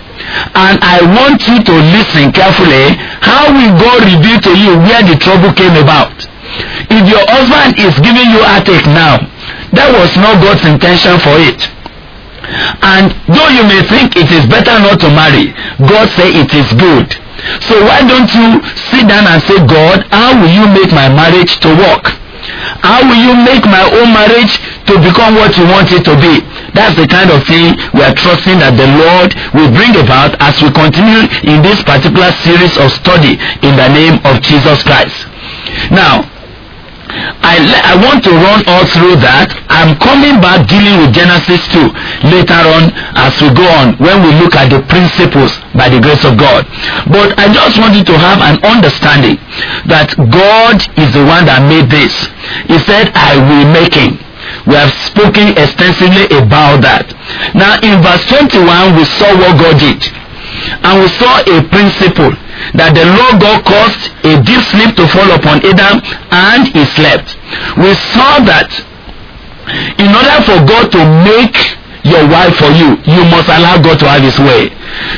And 0.55 0.79
I 0.79 1.03
want 1.03 1.43
you 1.51 1.59
to 1.59 1.75
listen 1.91 2.31
carefully. 2.31 2.97
How 3.19 3.51
will 3.51 3.75
God 3.77 4.07
reveal 4.07 4.39
to 4.41 4.53
you 4.55 4.79
where 4.79 5.03
the 5.03 5.19
trouble 5.19 5.51
came 5.53 5.75
about? 5.75 6.15
If 6.89 7.03
your 7.07 7.23
husband 7.27 7.79
is 7.79 7.95
giving 7.99 8.31
you 8.31 8.41
heartache 8.47 8.87
now, 8.87 9.19
that 9.75 9.91
was 9.91 10.11
not 10.19 10.39
God's 10.43 10.67
intention 10.67 11.19
for 11.23 11.37
it. 11.39 11.61
And 12.83 13.15
though 13.31 13.51
you 13.51 13.63
may 13.65 13.83
think 13.87 14.17
it 14.17 14.31
is 14.31 14.47
better 14.47 14.75
not 14.81 15.01
to 15.01 15.09
marry, 15.11 15.55
God 15.79 16.09
say 16.17 16.35
it 16.35 16.53
is 16.55 16.69
good. 16.75 17.09
So 17.65 17.81
why 17.85 18.05
don't 18.05 18.29
you 18.35 18.61
sit 18.93 19.09
down 19.09 19.25
and 19.25 19.41
say, 19.43 19.57
God, 19.65 20.05
how 20.13 20.37
will 20.37 20.53
you 20.53 20.67
make 20.69 20.93
my 20.93 21.09
marriage 21.09 21.59
to 21.65 21.71
work? 21.73 22.21
How 22.81 23.05
will 23.05 23.21
you 23.21 23.37
make 23.37 23.65
my 23.65 23.85
own 23.85 24.13
marriage 24.13 24.59
to 24.89 24.97
become 24.99 25.37
what 25.37 25.57
you 25.57 25.65
want 25.69 25.93
it 25.93 26.05
to 26.09 26.17
be? 26.17 26.41
That's 26.73 26.97
the 26.97 27.07
kind 27.07 27.31
of 27.31 27.45
thing 27.45 27.77
we 27.93 28.03
are 28.03 28.15
trusting 28.17 28.59
that 28.61 28.75
the 28.77 28.89
Lord 28.89 29.37
will 29.53 29.71
bring 29.71 29.95
about 30.01 30.37
as 30.41 30.57
we 30.61 30.73
continue 30.73 31.29
in 31.45 31.63
this 31.63 31.83
particular 31.85 32.33
series 32.41 32.75
of 32.81 32.89
study 32.93 33.37
in 33.65 33.77
the 33.77 33.89
name 33.93 34.19
of 34.25 34.41
Jesus 34.41 34.83
Christ. 34.83 35.29
Now, 35.93 36.25
I, 37.43 37.59
I 37.83 37.95
want 37.99 38.23
to 38.25 38.33
run 38.33 38.63
all 38.71 38.87
through 38.87 39.19
that. 39.25 39.51
I'm 39.69 39.99
coming 39.99 40.39
back 40.39 40.69
dealing 40.71 41.03
with 41.03 41.11
Genesis 41.11 41.63
2 41.75 41.91
later 42.31 42.61
on 42.77 42.93
as 43.19 43.35
we 43.43 43.51
go 43.51 43.67
on 43.81 43.99
when 43.99 44.23
we 44.23 44.31
look 44.39 44.55
at 44.55 44.71
the 44.71 44.83
principles 44.87 45.51
by 45.75 45.91
the 45.91 45.99
grace 45.99 46.23
of 46.23 46.39
God. 46.39 46.67
But 47.11 47.35
I 47.39 47.51
just 47.51 47.79
want 47.79 47.97
you 47.97 48.05
to 48.05 48.17
have 48.19 48.39
an 48.45 48.63
understanding 48.63 49.41
that 49.91 50.15
God 50.17 50.79
is 50.99 51.11
the 51.17 51.25
one 51.27 51.47
that 51.51 51.67
made 51.67 51.91
this. 51.91 52.13
He 52.71 52.79
said, 52.87 53.11
I 53.15 53.39
will 53.39 53.67
make 53.71 53.95
him. 53.95 54.19
We 54.67 54.75
have 54.75 54.93
spoken 55.07 55.57
extensively 55.57 56.27
about 56.37 56.83
that. 56.83 57.11
Now 57.55 57.79
in 57.81 58.03
verse 58.03 58.25
21 58.29 58.97
we 58.97 59.05
saw 59.07 59.31
what 59.39 59.57
God 59.59 59.79
did. 59.79 60.01
And 60.83 61.03
we 61.03 61.09
saw 61.17 61.41
a 61.47 61.59
principle 61.69 62.33
that 62.77 62.93
the 62.93 63.07
Lord 63.07 63.41
God 63.41 63.65
caused 63.65 64.13
a 64.27 64.39
deep 64.43 64.63
sleep 64.71 64.97
to 64.97 65.05
fall 65.09 65.31
upon 65.33 65.65
Adam 65.65 66.03
and 66.31 66.69
he 66.69 66.85
slept. 66.97 67.37
We 67.79 67.95
saw 68.15 68.43
that 68.45 68.71
in 69.99 70.11
order 70.11 70.39
for 70.45 70.59
God 70.67 70.91
to 70.93 71.03
make 71.25 71.57
your 72.03 72.25
wife 72.27 72.57
for 72.57 72.73
you, 72.73 72.97
you 73.07 73.23
must 73.29 73.49
allow 73.49 73.77
God 73.79 74.01
to 74.01 74.09
have 74.09 74.25
his 74.25 74.39
way. 74.41 74.73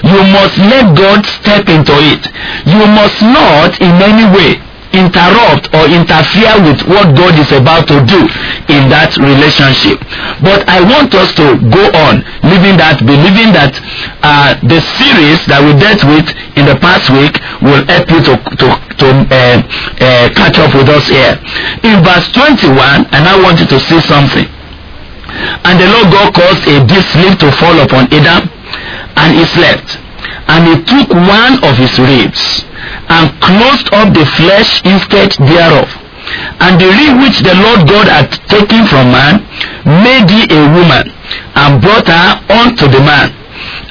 You 0.05 0.21
must 0.35 0.59
let 0.59 0.93
God 0.97 1.25
step 1.25 1.69
into 1.71 1.95
it. 2.11 2.27
You 2.67 2.85
must 2.91 3.23
not 3.23 3.81
in 3.81 3.95
any 4.03 4.27
way 4.29 4.61
interrupt 4.93 5.73
or 5.73 5.89
interfere 5.89 6.55
with 6.63 6.81
what 6.89 7.17
God 7.17 7.35
is 7.37 7.51
about 7.53 7.89
to 7.89 8.01
do 8.05 8.21
in 8.69 8.89
that 8.93 9.17
relationship. 9.19 9.99
But 10.45 10.69
I 10.69 10.85
want 10.85 11.13
us 11.17 11.33
to 11.41 11.57
go 11.73 11.85
on 11.97 12.23
living 12.45 12.77
that, 12.79 13.01
believing 13.01 13.53
that 13.57 13.73
uh, 14.23 14.57
the 14.63 14.81
series 15.01 15.41
that 15.49 15.61
we 15.65 15.73
dealt 15.77 16.05
with 16.05 16.29
in 16.57 16.69
the 16.69 16.77
past 16.79 17.09
week 17.11 17.41
will 17.65 17.83
help 17.89 18.07
you 18.13 18.21
to, 18.29 18.35
to, 18.61 18.67
to 19.01 19.09
uh, 19.33 19.59
uh, 20.01 20.27
catch 20.37 20.61
up 20.61 20.73
with 20.77 20.89
us 20.89 21.09
here. 21.09 21.41
In 21.83 22.05
verse 22.05 22.29
21, 22.33 23.09
and 23.13 23.23
I 23.25 23.35
want 23.41 23.61
you 23.61 23.69
to 23.69 23.79
see 23.81 24.01
something. 24.05 24.47
And 25.65 25.81
the 25.81 25.89
Lord 25.89 26.13
God 26.13 26.29
caused 26.37 26.69
a 26.69 26.85
deep 26.85 27.05
sleep 27.17 27.39
to 27.41 27.49
fall 27.57 27.77
upon 27.81 28.13
Adam, 28.13 28.49
and 29.17 29.37
he 29.37 29.45
slept. 29.49 29.99
And 30.49 30.61
he 30.69 30.77
took 30.85 31.09
one 31.11 31.63
of 31.65 31.77
his 31.77 31.99
ribs 31.99 32.65
and 33.09 33.31
closed 33.41 33.89
up 33.93 34.15
the 34.15 34.27
flesh 34.39 34.83
instead 34.85 35.33
thereof. 35.49 35.89
And 36.63 36.79
the 36.79 36.87
rib 36.87 37.19
which 37.19 37.43
the 37.43 37.55
Lord 37.59 37.89
God 37.89 38.07
had 38.07 38.31
taken 38.47 38.87
from 38.87 39.11
man 39.11 39.43
made 39.85 40.31
he 40.31 40.47
a 40.51 40.63
woman 40.71 41.11
and 41.59 41.83
brought 41.83 42.07
her 42.07 42.29
unto 42.53 42.87
the 42.87 43.03
man. 43.03 43.35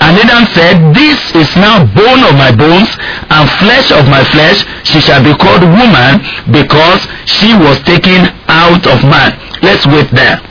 And 0.01 0.17
Adam 0.17 0.47
said, 0.51 0.95
This 0.95 1.19
is 1.35 1.50
now 1.55 1.85
bone 1.93 2.23
of 2.25 2.33
my 2.35 2.51
bones 2.51 2.89
and 3.29 3.45
flesh 3.61 3.91
of 3.91 4.07
my 4.07 4.23
flesh. 4.33 4.65
She 4.83 5.00
shall 5.00 5.23
be 5.23 5.35
called 5.38 5.61
woman 5.61 6.23
because 6.50 7.05
she 7.27 7.53
was 7.53 7.77
taken 7.83 8.31
out 8.47 8.83
of 8.88 9.03
man. 9.05 9.38
Let's 9.61 9.85
wait 9.85 10.09
there. 10.11 10.41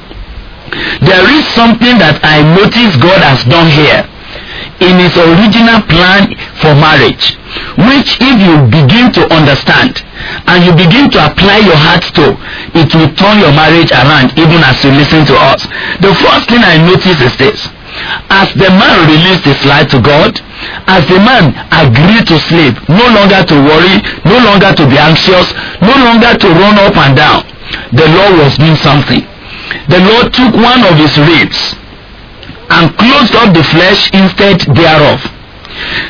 There 1.02 1.26
is 1.34 1.42
something 1.50 1.98
that 1.98 2.22
I 2.22 2.46
notice 2.54 2.94
God 3.02 3.20
has 3.26 3.42
done 3.50 3.66
here 3.74 4.06
in 4.80 4.96
his 4.98 5.14
original 5.16 5.80
plan 5.86 6.32
for 6.60 6.72
marriage 6.74 7.36
which 7.88 8.16
if 8.20 8.36
you 8.40 8.54
begin 8.70 9.12
to 9.12 9.22
understand 9.32 10.02
and 10.46 10.64
you 10.64 10.72
begin 10.74 11.10
to 11.10 11.18
apply 11.20 11.58
your 11.64 11.76
heart 11.76 12.04
to 12.14 12.34
it 12.76 12.88
will 12.94 13.10
turn 13.16 13.38
your 13.40 13.52
marriage 13.52 13.90
around 13.92 14.30
even 14.38 14.60
as 14.62 14.78
you 14.84 14.90
listen 14.92 15.26
to 15.26 15.34
us. 15.34 15.64
The 16.00 16.14
first 16.14 16.48
thing 16.48 16.62
i 16.62 16.78
notice 16.78 17.18
is 17.18 17.34
this. 17.36 17.58
As 18.30 18.48
the 18.54 18.70
man 18.70 19.10
released 19.10 19.44
his 19.44 19.60
life 19.66 19.90
to 19.90 20.00
god 20.00 20.38
as 20.86 21.02
the 21.08 21.18
man 21.18 21.50
agreed 21.72 22.26
to 22.28 22.38
sleep 22.38 22.76
no 22.88 23.06
longer 23.16 23.42
to 23.42 23.56
worry 23.58 23.96
no 24.24 24.38
longer 24.44 24.70
to 24.76 24.84
be 24.86 24.98
anxious 24.98 25.52
no 25.82 25.94
longer 26.06 26.36
to 26.36 26.48
run 26.54 26.76
up 26.78 26.96
and 26.96 27.16
down 27.16 27.42
the 27.92 28.06
lord 28.06 28.38
was 28.38 28.56
doing 28.58 28.76
something. 28.76 29.22
The 29.88 30.00
lord 30.02 30.34
took 30.34 30.54
one 30.54 30.82
of 30.86 30.94
his 30.98 31.14
ribs 31.18 31.74
and 32.70 32.96
closed 32.96 33.34
up 33.34 33.54
the 33.54 33.64
flesh 33.64 34.10
instead 34.12 34.60
thereof 34.74 35.20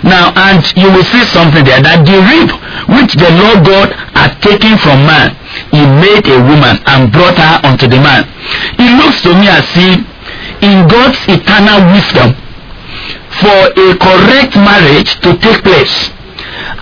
Now, 0.03 0.33
and 0.35 0.65
you 0.77 0.89
will 0.91 1.05
see 1.05 1.25
something 1.31 1.65
there 1.65 1.83
that 1.83 2.05
the 2.05 2.19
rib 2.25 2.49
which 2.97 3.13
the 3.15 3.29
Lord 3.29 3.65
God 3.65 3.93
had 4.17 4.41
taken 4.41 4.77
from 4.81 5.05
man, 5.05 5.37
he 5.71 5.85
made 5.85 6.25
a 6.27 6.41
woman 6.41 6.81
and 6.87 7.13
brought 7.13 7.37
her 7.37 7.57
unto 7.65 7.87
the 7.87 8.01
man. 8.01 8.25
It 8.81 8.91
looks 8.97 9.21
to 9.29 9.33
me 9.37 9.49
as 9.49 9.69
if 9.77 10.01
in 10.65 10.89
God's 10.89 11.21
eternal 11.29 11.81
wisdom, 11.93 12.37
for 13.41 13.73
a 13.73 13.89
correct 13.97 14.57
marriage 14.57 15.21
to 15.21 15.37
take 15.39 15.63
place 15.63 16.11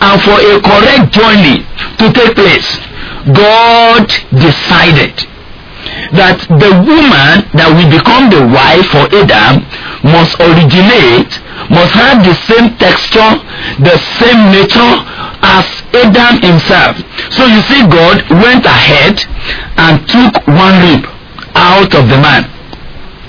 and 0.00 0.16
for 0.22 0.38
a 0.38 0.54
correct 0.62 1.12
journey 1.12 1.66
to 1.98 2.06
take 2.14 2.34
place, 2.34 2.78
God 3.34 4.06
decided 4.32 5.26
that 6.12 6.40
the 6.48 6.72
woman 6.84 7.44
that 7.52 7.68
will 7.72 7.90
become 7.90 8.30
the 8.32 8.44
wife 8.48 8.88
for 8.92 9.04
Adam 9.12 9.64
must 10.04 10.38
originate, 10.40 11.32
must 11.68 11.92
have 11.92 12.24
the 12.24 12.36
same 12.48 12.72
texture, 12.80 13.32
the 13.82 13.96
same 14.16 14.54
nature 14.54 14.94
as 15.42 15.66
Adam 15.92 16.40
himself. 16.40 16.96
So 17.34 17.44
you 17.44 17.60
see, 17.68 17.84
God 17.86 18.22
went 18.30 18.64
ahead 18.64 19.20
and 19.76 20.00
took 20.08 20.32
one 20.46 20.76
rib 20.80 21.04
out 21.54 21.92
of 21.94 22.08
the 22.08 22.18
man. 22.18 22.48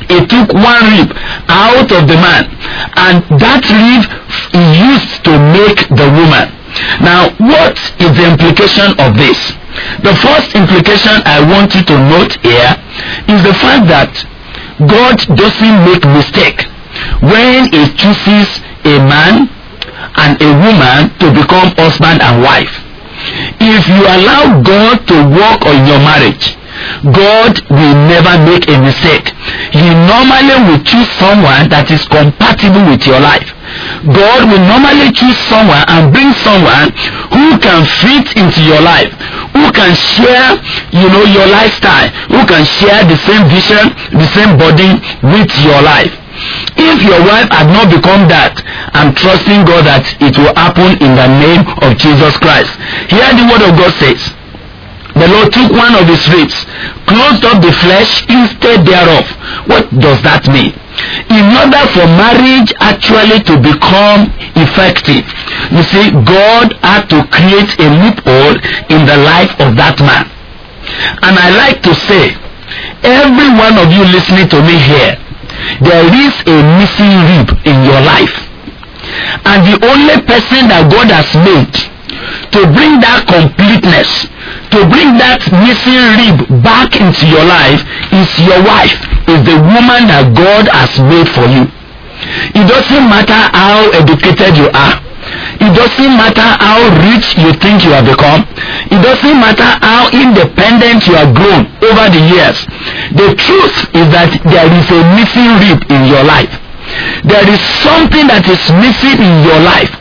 He 0.07 0.25
took 0.25 0.53
one 0.53 0.81
rib 0.89 1.13
out 1.49 1.91
of 1.91 2.07
the 2.07 2.17
man, 2.17 2.49
and 2.97 3.21
that 3.37 3.61
rib 3.69 4.09
he 4.49 4.63
used 4.89 5.21
to 5.25 5.33
make 5.53 5.85
the 5.89 6.09
woman. 6.09 6.49
Now, 7.01 7.29
what 7.37 7.77
is 8.01 8.09
the 8.17 8.25
implication 8.29 8.93
of 8.97 9.17
this? 9.17 9.37
The 10.03 10.15
first 10.19 10.55
implication 10.55 11.21
I 11.25 11.39
want 11.43 11.75
you 11.75 11.83
to 11.83 11.95
note 12.09 12.35
here 12.43 12.71
is 13.27 13.39
the 13.43 13.55
fact 13.55 13.87
that 13.87 14.11
God 14.87 15.17
doesn't 15.35 15.77
make 15.85 16.03
mistake 16.07 16.67
when 17.21 17.71
he 17.71 17.87
chooses 17.95 18.59
a 18.85 18.99
man 19.03 19.49
and 20.15 20.35
a 20.41 20.51
woman 20.63 21.11
to 21.19 21.31
become 21.31 21.71
husband 21.75 22.21
and 22.21 22.41
wife. 22.41 22.71
If 23.59 23.87
you 23.87 24.01
allow 24.03 24.61
God 24.61 25.07
to 25.07 25.15
work 25.31 25.59
on 25.67 25.85
your 25.85 25.99
marriage, 25.99 26.55
God 27.11 27.61
will 27.69 27.95
never 28.07 28.35
make 28.43 28.67
a 28.67 28.77
mistake. 28.79 29.31
He 29.71 29.85
normally 30.07 30.57
will 30.67 30.81
choose 30.83 31.07
someone 31.17 31.69
that 31.71 31.87
is 31.91 32.03
compatible 32.07 32.83
with 32.87 33.05
your 33.07 33.19
life. 33.19 33.49
God 34.09 34.49
will 34.49 34.63
normally 34.65 35.13
choose 35.13 35.37
someone 35.47 35.83
and 35.87 36.11
bring 36.11 36.33
someone 36.41 36.91
who 37.31 37.57
can 37.61 37.85
fit 38.01 38.33
into 38.35 38.61
your 38.65 38.81
life, 38.81 39.13
who 39.53 39.69
can 39.71 39.93
share, 39.93 40.57
you 40.91 41.07
know, 41.07 41.23
your 41.23 41.47
lifestyle, 41.47 42.09
who 42.33 42.41
can 42.45 42.65
share 42.65 43.05
the 43.05 43.17
same 43.23 43.45
vision, 43.47 43.93
the 44.15 44.27
same 44.33 44.57
body 44.57 44.97
with 45.21 45.51
your 45.61 45.81
life. 45.81 46.11
If 46.79 47.03
your 47.03 47.19
wife 47.19 47.51
had 47.51 47.67
not 47.67 47.91
become 47.91 48.31
that, 48.31 48.63
I'm 48.95 49.11
trusting 49.13 49.67
God 49.67 49.83
that 49.85 50.07
it 50.23 50.39
will 50.39 50.55
happen 50.55 50.95
in 51.03 51.11
the 51.19 51.27
name 51.27 51.67
of 51.83 51.99
Jesus 51.99 52.37
Christ. 52.39 52.71
Here 53.11 53.27
the 53.35 53.43
word 53.43 53.63
of 53.67 53.75
God 53.75 53.91
says, 53.99 54.19
the 55.19 55.27
Lord 55.27 55.51
took 55.51 55.71
one 55.71 55.93
of 55.95 56.07
his 56.07 56.23
ribs, 56.31 56.55
closed 57.05 57.43
up 57.43 57.61
the 57.61 57.73
flesh 57.83 58.23
instead 58.31 58.87
thereof. 58.87 59.27
What 59.67 59.91
does 59.99 60.23
that 60.23 60.47
mean? 60.47 60.71
In 61.31 61.45
order 61.55 61.83
for 61.91 62.07
marriage 62.15 62.71
actually 62.79 63.43
to 63.47 63.55
become 63.59 64.31
effective, 64.55 65.27
you 65.71 65.83
see, 65.83 66.11
God 66.23 66.73
had 66.83 67.07
to 67.11 67.23
create 67.31 67.71
a 67.79 67.87
loophole 67.87 68.55
in 68.91 69.03
the 69.03 69.17
life 69.23 69.51
of 69.59 69.75
that 69.75 69.99
man. 69.99 70.27
And 71.23 71.35
I 71.35 71.51
like 71.55 71.83
to 71.83 71.93
say, 71.93 72.35
every 73.03 73.49
one 73.55 73.75
of 73.79 73.91
you 73.91 74.03
listening 74.07 74.47
to 74.49 74.59
me 74.63 74.75
here, 74.79 75.19
there 75.83 76.07
is 76.07 76.35
a 76.47 76.57
missing 76.79 77.15
rib 77.27 77.47
in 77.67 77.83
your 77.83 77.99
life. 78.01 78.35
And 79.45 79.63
the 79.67 79.77
only 79.83 80.17
person 80.23 80.67
that 80.71 80.87
God 80.91 81.11
has 81.11 81.29
made 81.43 81.75
to 82.51 82.59
bring 82.73 82.99
that 83.01 83.25
completeness, 83.27 84.27
to 84.73 84.79
bring 84.89 85.17
that 85.17 85.41
missing 85.61 86.01
rib 86.17 86.37
back 86.63 86.97
into 86.97 87.25
your 87.29 87.45
life 87.45 87.81
is 88.13 88.29
your 88.41 88.61
wife, 88.65 88.97
is 89.29 89.39
the 89.45 89.57
woman 89.61 90.09
that 90.09 90.33
God 90.33 90.65
has 90.73 90.91
made 91.01 91.29
for 91.29 91.45
you. 91.45 91.69
It 92.55 92.65
doesn't 92.67 93.05
matter 93.07 93.41
how 93.55 93.89
educated 93.95 94.57
you 94.57 94.67
are. 94.75 94.99
It 95.59 95.71
doesn't 95.75 96.13
matter 96.15 96.47
how 96.63 96.79
rich 97.11 97.35
you 97.35 97.51
think 97.59 97.83
you 97.83 97.91
have 97.91 98.07
become. 98.07 98.47
It 98.87 98.99
doesn't 99.03 99.37
matter 99.39 99.67
how 99.83 100.07
independent 100.11 101.07
you 101.07 101.15
have 101.15 101.35
grown 101.35 101.67
over 101.83 102.05
the 102.07 102.23
years. 102.23 102.57
The 103.11 103.35
truth 103.35 103.75
is 103.91 104.07
that 104.15 104.31
there 104.47 104.69
is 104.71 104.87
a 104.87 105.01
missing 105.19 105.51
rib 105.59 105.79
in 105.91 106.07
your 106.07 106.23
life. 106.23 106.51
There 107.27 107.45
is 107.45 107.59
something 107.83 108.27
that 108.31 108.47
is 108.47 108.63
missing 108.79 109.19
in 109.19 109.43
your 109.43 109.59
life. 109.59 109.98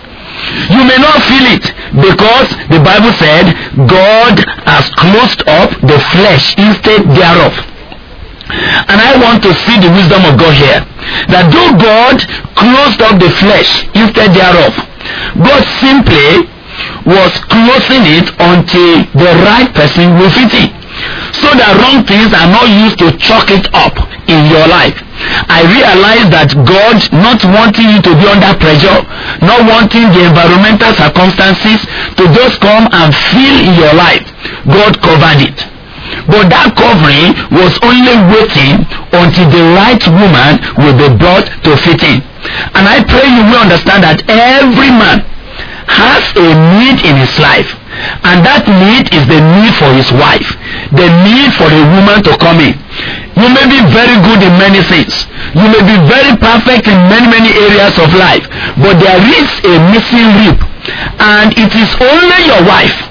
You 0.70 0.83
may 0.85 0.98
not 1.01 1.18
feel 1.24 1.46
it 1.57 1.64
because 1.96 2.48
the 2.68 2.81
Bible 2.81 3.12
said 3.16 3.53
God 3.88 4.38
has 4.68 4.88
closed 4.94 5.42
up 5.48 5.70
the 5.83 5.98
flesh 6.12 6.55
instead 6.59 7.09
thereof. 7.11 7.55
And 8.88 8.96
I 8.96 9.12
want 9.20 9.42
to 9.44 9.53
see 9.66 9.77
the 9.77 9.92
wisdom 9.92 10.24
of 10.24 10.40
God 10.40 10.55
here. 10.57 10.81
That 11.29 11.53
though 11.53 11.72
God 11.77 12.16
closed 12.57 13.01
up 13.05 13.20
the 13.20 13.29
flesh 13.37 13.85
instead 13.92 14.33
thereof, 14.33 14.72
God 15.37 15.62
simply 15.81 16.48
was 17.05 17.33
closing 17.48 18.05
it 18.09 18.29
until 18.40 19.05
the 19.16 19.33
right 19.44 19.68
person 19.74 20.16
will 20.16 20.31
fit 20.31 20.53
in. 20.55 20.78
So 21.33 21.49
that 21.55 21.79
wrong 21.79 22.05
things 22.05 22.35
are 22.35 22.51
not 22.51 22.67
used 22.69 22.99
to 23.01 23.15
chalk 23.17 23.51
it 23.55 23.71
up 23.73 23.95
in 24.29 24.45
your 24.51 24.67
life. 24.69 24.97
I 25.49 25.65
realize 25.65 26.29
that 26.31 26.53
God 26.67 26.99
not 27.15 27.41
wanting 27.43 27.89
you 27.91 28.01
to 28.03 28.13
be 28.15 28.27
under 28.29 28.53
pressure, 28.59 29.01
not 29.41 29.65
wanting 29.67 30.11
the 30.13 30.29
environmental 30.29 30.93
circumstances 30.95 31.87
to 32.19 32.25
just 32.35 32.61
come 32.61 32.87
and 32.93 33.11
fill 33.33 33.59
your 33.79 33.95
life. 33.95 34.27
God 34.67 34.99
covered 35.01 35.43
it. 35.47 35.59
But 36.27 36.49
that 36.53 36.73
covering 36.77 37.37
was 37.53 37.77
only 37.85 38.17
waiting 38.33 38.85
until 39.13 39.47
the 39.49 39.65
right 39.77 40.01
woman 40.09 40.61
will 40.81 40.97
be 40.97 41.09
brought 41.17 41.49
to 41.65 41.71
fit 41.85 42.01
in. 42.05 42.21
And 42.75 42.85
I 42.89 43.05
pray 43.05 43.29
you 43.29 43.45
will 43.45 43.61
understand 43.61 44.05
that 44.05 44.25
every 44.29 44.93
man 44.93 45.25
has 45.89 46.23
a 46.37 46.49
need 46.81 47.01
in 47.05 47.17
his 47.17 47.33
life. 47.41 47.78
And 48.23 48.45
that 48.47 48.65
need 48.67 49.11
is 49.11 49.25
the 49.27 49.41
need 49.41 49.75
for 49.77 49.91
his 49.95 50.11
wife. 50.15 50.49
The 50.95 51.09
need 51.27 51.51
for 51.59 51.67
a 51.67 51.83
woman 51.99 52.23
to 52.27 52.33
come 52.39 52.63
in. 52.63 52.75
You 53.35 53.49
may 53.51 53.67
be 53.67 53.81
very 53.91 54.17
good 54.23 54.41
in 54.43 54.55
many 54.59 54.83
things. 54.87 55.15
You 55.55 55.67
may 55.67 55.83
be 55.83 55.97
very 56.07 56.35
perfect 56.39 56.87
in 56.87 56.99
many, 57.11 57.27
many 57.27 57.51
areas 57.55 57.95
of 57.99 58.11
life. 58.15 58.47
But 58.79 58.99
there 59.03 59.23
is 59.23 59.49
a 59.67 59.75
missing 59.91 60.29
rib. 60.43 60.59
And 61.19 61.55
it 61.59 61.73
is 61.75 61.91
only 61.99 62.41
your 62.47 62.63
wife 62.67 63.09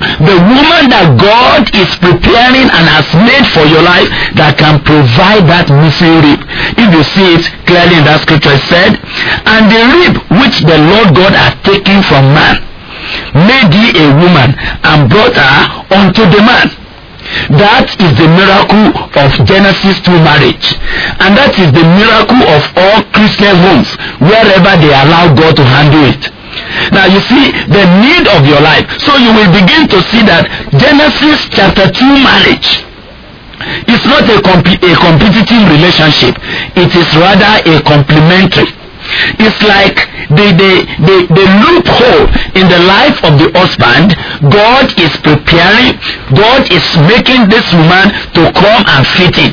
the 0.00 0.36
woman 0.48 0.88
that 0.88 1.12
God 1.20 1.68
is 1.76 1.92
preparing 2.00 2.72
and 2.72 2.84
has 2.88 3.04
made 3.20 3.44
for 3.52 3.68
your 3.68 3.84
life 3.84 4.08
that 4.32 4.56
can 4.56 4.80
provide 4.80 5.44
that 5.44 5.68
missing 5.68 6.24
rib. 6.24 6.40
If 6.80 6.88
you 6.88 7.04
see 7.04 7.36
it 7.36 7.44
clearly 7.68 8.00
in 8.00 8.08
that 8.08 8.24
scripture 8.24 8.56
it 8.56 8.64
said, 8.64 8.96
and 9.44 9.68
the 9.68 9.82
rib 10.00 10.12
which 10.40 10.64
the 10.64 10.80
Lord 10.88 11.12
God 11.12 11.36
had 11.36 11.60
taken 11.68 12.00
from 12.08 12.32
man 12.32 12.69
made 13.34 13.70
ye 13.72 13.86
a 13.96 14.06
woman 14.16 14.54
and 14.84 15.08
brought 15.08 15.34
her 15.34 15.58
unto 15.94 16.22
the 16.28 16.42
man. 16.42 16.68
That 17.54 17.94
is 17.94 18.12
the 18.18 18.26
miracle 18.26 18.90
of 19.14 19.30
Genesis 19.46 20.02
2 20.02 20.10
marriage. 20.24 20.74
And 21.22 21.38
that 21.38 21.54
is 21.54 21.70
the 21.70 21.86
miracle 21.94 22.42
of 22.42 22.62
all 22.74 23.00
Christian 23.14 23.54
homes 23.54 23.94
wherever 24.18 24.72
they 24.82 24.90
allow 24.90 25.30
God 25.30 25.54
to 25.54 25.64
handle 25.64 26.10
it. 26.10 26.26
Now 26.90 27.06
you 27.06 27.22
see 27.22 27.54
the 27.70 27.86
need 28.02 28.26
of 28.26 28.42
your 28.42 28.58
life. 28.58 28.82
So 28.98 29.14
you 29.14 29.30
will 29.30 29.52
begin 29.54 29.86
to 29.94 29.98
see 30.10 30.26
that 30.26 30.50
Genesis 30.74 31.46
chapter 31.54 31.86
2 31.86 32.02
marriage 32.26 32.82
is 33.86 34.02
not 34.10 34.26
a, 34.26 34.42
comp- 34.42 34.82
a 34.82 34.92
competitive 34.98 35.62
relationship. 35.70 36.34
It 36.74 36.90
is 36.90 37.06
rather 37.14 37.62
a 37.62 37.78
complementary. 37.86 38.74
It's 39.38 39.60
like 39.62 40.09
the, 40.30 40.46
the, 40.54 40.72
the, 41.02 41.16
the 41.30 41.46
loophole 41.62 42.24
in 42.54 42.66
the 42.70 42.80
life 42.86 43.18
of 43.26 43.38
the 43.38 43.50
husband. 43.54 44.14
God 44.50 44.86
is 44.98 45.12
preparing, 45.20 45.98
God 46.32 46.66
is 46.70 46.84
making 47.10 47.50
this 47.50 47.66
woman 47.74 48.14
to 48.38 48.42
come 48.54 48.82
and 48.86 49.02
fit 49.18 49.36
in. 49.38 49.52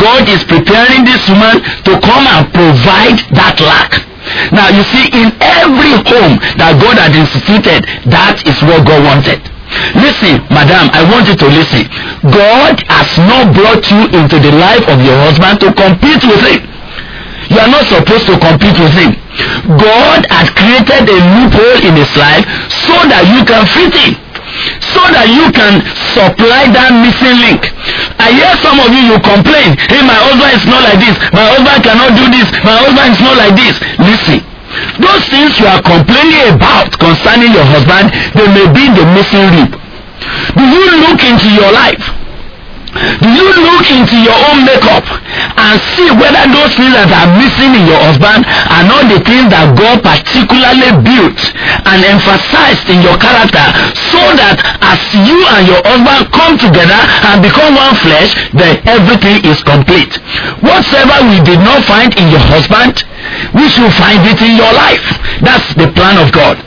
God 0.00 0.28
is 0.28 0.42
preparing 0.44 1.04
this 1.04 1.22
woman 1.28 1.60
to 1.86 1.92
come 2.00 2.24
and 2.26 2.42
provide 2.52 3.20
that 3.36 3.58
lack. 3.60 4.08
Now 4.52 4.68
you 4.68 4.84
see, 4.92 5.08
in 5.14 5.32
every 5.40 5.94
home 6.04 6.36
that 6.60 6.76
God 6.76 7.00
had 7.00 7.16
instituted, 7.16 7.86
that 8.12 8.44
is 8.44 8.58
what 8.66 8.84
God 8.84 9.00
wanted. 9.04 9.40
Listen, 9.96 10.40
madam, 10.48 10.88
I 10.96 11.04
want 11.04 11.28
you 11.28 11.36
to 11.36 11.48
listen. 11.48 11.84
God 12.32 12.80
has 12.88 13.08
not 13.20 13.52
brought 13.52 13.84
you 13.88 14.08
into 14.16 14.40
the 14.40 14.52
life 14.56 14.84
of 14.88 15.00
your 15.04 15.16
husband 15.28 15.60
to 15.60 15.68
compete 15.76 16.24
with 16.24 16.40
him. 16.44 16.64
You 17.48 17.58
are 17.60 17.70
not 17.70 17.84
supposed 17.88 18.26
to 18.28 18.36
compete 18.38 18.76
with 18.76 18.92
him. 18.92 19.16
God 19.80 20.24
has 20.28 20.48
created 20.52 21.08
a 21.08 21.18
loophole 21.36 21.80
in 21.84 21.94
his 21.96 22.12
life 22.16 22.44
so 22.68 22.96
that 23.08 23.24
you 23.28 23.40
can 23.44 23.64
fit 23.72 23.94
in. 23.96 24.12
So 24.82 25.00
that 25.12 25.28
you 25.28 25.48
can 25.54 25.84
supply 26.16 26.68
that 26.72 26.90
missing 27.04 27.36
link. 27.40 27.68
I 28.18 28.32
hear 28.34 28.52
some 28.64 28.80
of 28.80 28.90
you, 28.90 29.14
you 29.14 29.18
complain, 29.22 29.76
hey, 29.88 30.02
my 30.02 30.16
husband 30.16 30.52
is 30.56 30.64
not 30.66 30.82
like 30.82 30.98
this, 30.98 31.14
my 31.30 31.46
husband 31.46 31.78
cannot 31.84 32.10
do 32.16 32.26
this, 32.32 32.48
my 32.64 32.76
husband 32.80 33.08
is 33.14 33.20
not 33.22 33.36
like 33.38 33.54
this. 33.54 33.76
Listen, 34.02 34.40
those 35.00 35.24
things 35.32 35.56
you 35.58 35.66
are 35.66 35.80
complaining 35.80 36.52
about 36.52 36.92
concerning 37.00 37.52
your 37.56 37.64
husband 37.64 38.12
they 38.36 38.48
may 38.52 38.68
be 38.68 38.84
the 38.92 39.04
missing 39.16 39.48
rib 39.56 39.72
do 40.54 40.64
you 40.64 40.84
look 41.08 41.20
into 41.24 41.48
your 41.48 41.72
life 41.72 42.04
do 43.22 43.28
you 43.32 43.48
look 43.64 43.86
into 43.88 44.16
your 44.20 44.36
own 44.50 44.64
makeup 44.64 45.04
and 45.56 45.74
see 45.94 46.08
whether 46.14 46.44
those 46.50 46.72
things 46.74 46.94
that 46.94 47.10
are 47.10 47.30
missing 47.36 47.72
in 47.74 47.84
your 47.86 48.00
husband 48.00 48.46
are 48.46 48.84
not 48.86 49.06
the 49.10 49.20
things 49.22 49.48
that 49.50 49.74
God 49.76 50.02
particularly 50.02 50.90
built 51.02 51.40
and 51.86 51.98
emphasized 52.04 52.86
in 52.90 53.02
your 53.04 53.16
character 53.18 53.64
so 54.10 54.22
that 54.38 54.58
as 54.82 55.00
you 55.14 55.38
and 55.58 55.62
your 55.66 55.82
husband 55.84 56.30
come 56.34 56.54
together 56.58 57.00
and 57.30 57.42
become 57.42 57.74
one 57.74 57.94
flesh 58.02 58.34
then 58.54 58.80
everything 58.88 59.44
is 59.44 59.60
complete. 59.62 60.18
Whatsoever 60.64 61.26
we 61.30 61.38
did 61.44 61.60
not 61.60 61.84
find 61.84 62.10
in 62.18 62.30
your 62.32 62.42
husband 62.42 63.04
we 63.54 63.66
should 63.68 63.92
find 63.98 64.22
it 64.24 64.38
in 64.40 64.56
your 64.56 64.72
life. 64.72 65.04
That's 65.42 65.74
the 65.74 65.90
plan 65.92 66.16
of 66.22 66.32
God. 66.32 66.58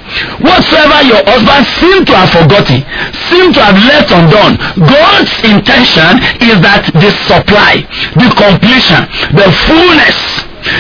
Whatsoever 0.44 1.00
your 1.08 1.24
husband 1.24 1.64
seem 1.80 2.04
to 2.06 2.14
have 2.16 2.32
forgotten 2.36 2.84
seem 3.32 3.54
to 3.56 3.62
have 3.64 3.80
left 3.88 4.12
undone 4.12 4.60
God's 4.76 5.32
intention 5.48 6.20
is 6.44 6.60
that 6.60 6.92
the 6.92 7.16
supply 7.32 7.88
the 8.20 8.28
completion 8.62 9.02
the 9.34 9.50
fullness 9.66 10.18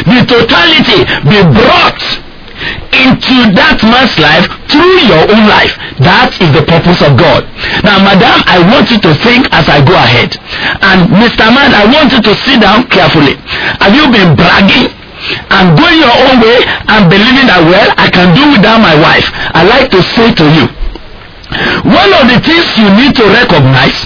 the 0.05 0.21
totality 0.29 1.01
be 1.25 1.41
brought 1.49 2.01
into 2.93 3.49
that 3.57 3.81
man's 3.81 4.13
life 4.21 4.45
through 4.69 5.01
your 5.09 5.25
own 5.25 5.49
life. 5.49 5.73
That 5.97 6.29
is 6.37 6.53
the 6.53 6.61
purpose 6.61 7.01
of 7.01 7.17
God. 7.17 7.49
Now 7.81 7.97
madam 7.97 8.37
I 8.45 8.61
want 8.61 8.93
you 8.93 9.01
to 9.01 9.17
think 9.25 9.49
as 9.49 9.65
I 9.65 9.81
go 9.81 9.97
ahead. 9.97 10.37
And 10.85 11.09
Mr. 11.17 11.49
Man 11.49 11.73
I 11.73 11.89
want 11.89 12.13
you 12.13 12.21
to 12.21 12.33
sit 12.45 12.61
down 12.61 12.85
carefully. 12.93 13.41
Have 13.81 13.97
you 13.97 14.05
been 14.13 14.37
bragging 14.37 14.93
and 15.49 15.73
going 15.73 15.97
your 15.97 16.13
own 16.29 16.37
way 16.37 16.61
and 16.85 17.09
believing 17.09 17.49
that 17.49 17.65
well 17.65 17.89
I 17.97 18.13
can 18.13 18.37
do 18.37 18.45
without 18.53 18.77
my 18.77 18.93
wife? 18.93 19.25
I 19.57 19.65
like 19.65 19.89
to 19.97 20.01
say 20.13 20.29
to 20.29 20.45
you 20.45 20.69
one 21.89 22.13
of 22.13 22.29
the 22.29 22.37
things 22.45 22.63
you 22.77 22.87
need 22.93 23.17
to 23.17 23.25
recognize 23.25 24.05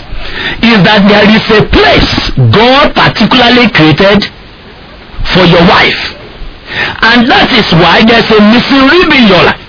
is 0.63 0.77
that 0.83 1.05
there 1.07 1.27
is 1.27 1.43
a 1.51 1.61
place 1.71 2.11
God 2.51 2.91
particularly 2.95 3.71
created 3.71 4.27
for 5.33 5.45
your 5.47 5.63
wife. 5.65 6.15
And 7.05 7.29
that 7.29 7.49
is 7.53 7.67
why 7.77 8.03
there's 8.03 8.27
a 8.31 8.41
missing 8.51 8.83
rib 8.89 9.09
in 9.13 9.25
your 9.29 9.43
life. 9.45 9.61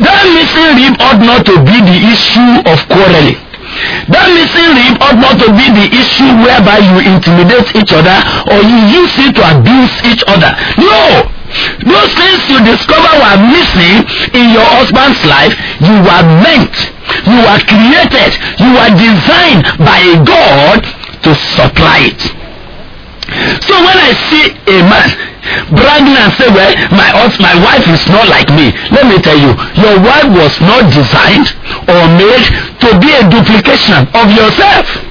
That 0.00 0.24
missing 0.32 0.70
rib 0.78 0.94
ought 1.02 1.20
not 1.20 1.44
to 1.46 1.56
be 1.62 1.76
the 1.82 1.98
issue 2.08 2.52
of 2.66 2.78
quarreling. 2.88 3.38
That 4.08 4.32
missing 4.32 4.70
rib 4.74 4.96
ought 5.04 5.20
not 5.20 5.36
to 5.44 5.48
be 5.52 5.66
the 5.70 5.86
issue 5.92 6.30
whereby 6.40 6.80
you 6.82 7.04
intimidate 7.04 7.68
each 7.76 7.92
other 7.92 8.16
or 8.48 8.58
you 8.64 8.78
use 9.04 9.14
it 9.22 9.36
to 9.36 9.42
abuse 9.44 9.94
each 10.08 10.24
other. 10.26 10.50
No 10.80 11.28
those 11.84 12.10
things 12.14 12.38
you 12.52 12.58
discover 12.64 13.12
were 13.20 13.38
missing 13.48 14.04
in 14.36 14.52
your 14.52 14.68
husband's 14.68 15.22
life. 15.24 15.54
You 15.80 15.96
were 16.04 16.24
meant 16.44 16.74
you 17.24 17.38
were 17.40 17.60
created 17.64 18.36
you 18.60 18.70
were 18.76 18.92
designed 18.96 19.64
by 19.80 20.00
god 20.24 20.84
to 21.24 21.30
supply 21.56 22.12
it. 22.12 22.20
So 23.64 23.74
when 23.76 23.96
i 23.96 24.12
see 24.28 24.44
a 24.72 24.78
man 24.88 25.08
bragging 25.72 26.16
and 26.16 26.32
say 26.36 26.48
well 26.48 26.72
my 26.92 27.08
my 27.40 27.54
wife 27.64 27.86
is 27.88 28.04
not 28.08 28.28
like 28.28 28.48
me. 28.52 28.72
Let 28.92 29.08
me 29.08 29.20
tell 29.20 29.36
you 29.36 29.52
your 29.76 29.96
wife 30.00 30.28
was 30.32 30.54
not 30.60 30.92
designed 30.92 31.52
or 31.88 32.00
made 32.16 32.44
to 32.84 32.88
be 33.00 33.10
a 33.16 33.24
duplication 33.28 34.04
of 34.12 34.26
yourself 34.32 35.07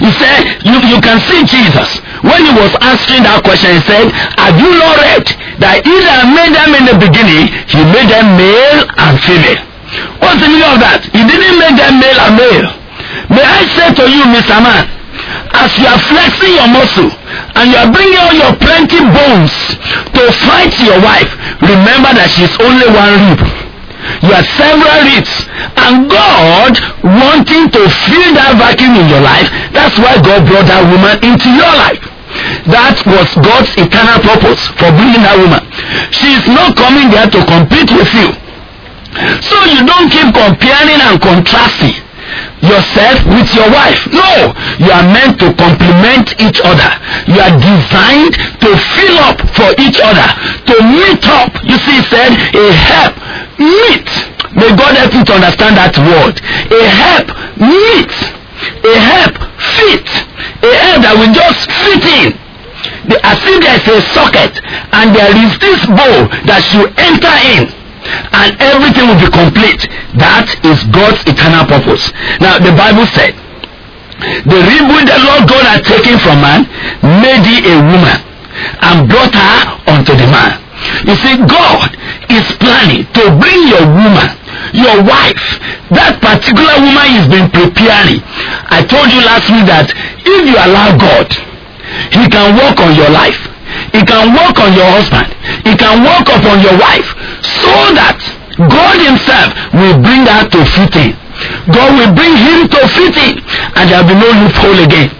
he 0.00 0.10
said 0.18 0.62
you 0.64 0.76
you 0.86 0.98
can 1.00 1.18
see 1.28 1.42
jesus. 1.44 2.00
When 2.22 2.40
he 2.46 2.52
was 2.54 2.72
answering 2.80 3.26
that 3.26 3.42
question 3.44 3.76
he 3.76 3.82
said 3.84 4.08
have 4.38 4.56
you 4.56 4.70
not 4.78 4.96
read 5.02 5.24
that 5.60 5.82
he 5.84 5.94
that 6.06 6.24
made 6.30 6.52
them 6.54 6.70
in 6.78 6.84
the 6.88 6.96
beginning 6.98 7.50
he 7.68 7.80
made 7.90 8.08
them 8.10 8.38
male 8.38 8.80
and 8.98 9.14
female? 9.22 9.62
What's 10.18 10.40
the 10.42 10.48
meaning 10.50 10.66
of 10.66 10.80
that? 10.82 11.06
He 11.12 11.22
didn't 11.22 11.58
make 11.60 11.76
them 11.78 12.02
male 12.02 12.18
and 12.18 12.34
male. 12.34 12.68
May 13.30 13.44
i 13.44 13.62
say 13.76 13.88
to 13.94 14.04
you 14.10 14.24
mr 14.30 14.58
man 14.62 14.84
as 15.54 15.70
you 15.78 15.86
are 15.86 16.00
flexing 16.10 16.54
your 16.58 16.68
muscle 16.68 17.10
and 17.54 17.70
you 17.70 17.78
are 17.78 17.90
bringing 17.90 18.18
all 18.18 18.34
your 18.34 18.54
plenty 18.58 19.00
bones 19.00 19.54
to 20.10 20.22
fight 20.44 20.74
your 20.82 20.98
wife 21.00 21.30
remember 21.62 22.10
that 22.12 22.26
she 22.34 22.44
is 22.44 22.54
only 22.58 22.86
one 22.90 23.14
rib 23.14 23.53
you 24.22 24.32
are 24.32 24.46
several 24.56 24.98
ribs 25.08 25.32
and 25.80 26.08
God 26.10 26.72
wanting 27.02 27.70
to 27.72 27.82
fill 28.08 28.30
that 28.36 28.56
vacuum 28.58 28.96
in 28.96 29.08
your 29.08 29.24
life 29.24 29.48
that's 29.74 29.98
why 29.98 30.14
God 30.22 30.46
brought 30.46 30.70
that 30.70 30.86
woman 30.86 31.18
into 31.26 31.50
your 31.50 31.74
life. 31.74 31.98
That 32.70 32.94
was 33.10 33.26
God's 33.34 33.74
eternal 33.74 34.22
purpose 34.22 34.62
for 34.78 34.86
bringing 34.94 35.22
that 35.26 35.34
woman. 35.34 35.66
She 36.14 36.30
is 36.30 36.46
not 36.46 36.78
coming 36.78 37.10
there 37.10 37.26
to 37.26 37.40
compete 37.42 37.90
with 37.90 38.06
you. 38.14 38.30
So 39.42 39.58
you 39.66 39.82
don't 39.82 40.06
keep 40.10 40.30
comparing 40.30 41.02
and 41.02 41.18
contrasting 41.18 42.06
yourself 42.60 43.18
with 43.30 43.48
your 43.54 43.68
wife. 43.70 44.00
No. 44.12 44.52
You 44.78 44.90
are 44.90 45.06
meant 45.08 45.38
to 45.40 45.52
complement 45.54 46.34
each 46.40 46.60
other. 46.64 46.90
You 47.30 47.38
are 47.40 47.54
designed 47.56 48.34
to 48.60 48.70
fill 48.96 49.18
up 49.24 49.38
for 49.54 49.70
each 49.80 49.98
other 50.00 50.28
to 50.68 50.74
meet 50.84 51.24
up. 51.28 51.52
You 51.64 51.76
see 51.80 51.94
he 51.94 52.02
said 52.10 52.32
a 52.34 52.66
help 52.72 53.14
meet. 53.58 54.08
May 54.54 54.70
god 54.74 54.96
help 54.96 55.14
you 55.14 55.24
to 55.24 55.34
understand 55.34 55.76
that 55.78 55.94
word. 55.98 56.38
A 56.70 56.82
help 56.86 57.26
meet. 57.58 58.14
A 58.82 58.94
help 58.98 59.34
fit. 59.78 60.06
A 60.62 60.70
help 60.74 60.98
that 61.02 61.14
will 61.18 61.34
just 61.34 61.70
fit 61.82 62.04
in. 62.22 62.28
The, 63.08 63.16
as 63.24 63.40
if 63.44 63.60
there 63.60 63.76
is 63.76 63.86
a 63.88 64.00
socket 64.12 64.60
and 64.92 65.14
there 65.14 65.32
is 65.32 65.52
this 65.58 65.80
bowl 65.86 66.28
that 66.48 66.60
should 66.64 66.92
enter 66.96 67.34
in 67.56 67.83
and 68.04 68.56
everything 68.60 69.08
will 69.08 69.20
be 69.20 69.30
complete. 69.30 69.88
That 70.20 70.48
is 70.64 70.84
god's 70.92 71.20
eternal 71.24 71.64
purpose. 71.64 72.12
Now 72.40 72.60
the 72.60 72.72
bible 72.76 73.06
said 73.12 73.34
the 74.46 74.56
which 74.56 75.06
the 75.10 75.18
lord 75.26 75.44
god 75.50 75.64
had 75.66 75.82
taken 75.84 76.16
from 76.22 76.40
man 76.40 76.64
made 77.20 77.44
he 77.44 77.60
a 77.66 77.76
woman 77.82 78.18
and 78.80 79.08
brought 79.08 79.34
her 79.34 79.58
unto 79.90 80.12
the 80.14 80.28
man. 80.30 80.60
You 81.04 81.16
see 81.16 81.36
god 81.44 81.96
is 82.30 82.46
planning 82.60 83.04
to 83.16 83.22
bring 83.40 83.68
your 83.68 83.84
woman 83.88 84.30
your 84.72 85.02
wife. 85.04 85.60
That 85.92 86.18
particular 86.24 86.74
woman 86.80 87.04
he's 87.10 87.28
been 87.28 87.50
preparing. 87.50 88.22
I 88.70 88.82
told 88.86 89.12
you 89.12 89.20
last 89.22 89.50
week 89.50 89.66
that 89.68 89.92
if 90.24 90.42
you 90.46 90.56
allow 90.56 90.96
god 90.96 91.28
he 92.10 92.24
can 92.30 92.56
work 92.56 92.80
on 92.80 92.94
your 92.96 93.10
life 93.10 93.53
he 93.92 94.00
can 94.04 94.34
work 94.34 94.56
on 94.60 94.72
your 94.74 94.88
husband. 94.88 95.30
He 95.66 95.74
can 95.76 96.02
work 96.02 96.26
upon 96.28 96.62
your 96.62 96.76
wife 96.78 97.08
so 97.42 97.74
that 97.98 98.18
god 98.70 98.96
himself 99.02 99.50
will 99.74 99.98
bring 99.98 100.22
her 100.30 100.46
to 100.46 100.60
fitting. 100.78 101.12
god 101.74 101.90
will 101.98 102.14
bring 102.14 102.34
him 102.38 102.70
to 102.70 102.80
fitting 102.94 103.42
and 103.74 103.84
there 103.90 103.98
will 104.02 104.14
be 104.14 104.18
no 104.18 104.30
loophole 104.42 104.80
again. 104.82 105.10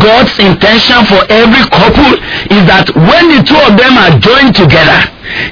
God's 0.00 0.32
intention 0.40 1.04
for 1.04 1.20
every 1.28 1.64
couple 1.68 2.16
is 2.48 2.62
that 2.64 2.88
when 2.96 3.28
the 3.28 3.44
two 3.44 3.60
of 3.68 3.76
them 3.76 3.92
are 4.00 4.16
joined 4.16 4.56
together 4.56 5.00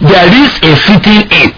there 0.01 0.29
is 0.33 0.51
a 0.65 0.73
fitting 0.89 1.23
in. 1.31 1.49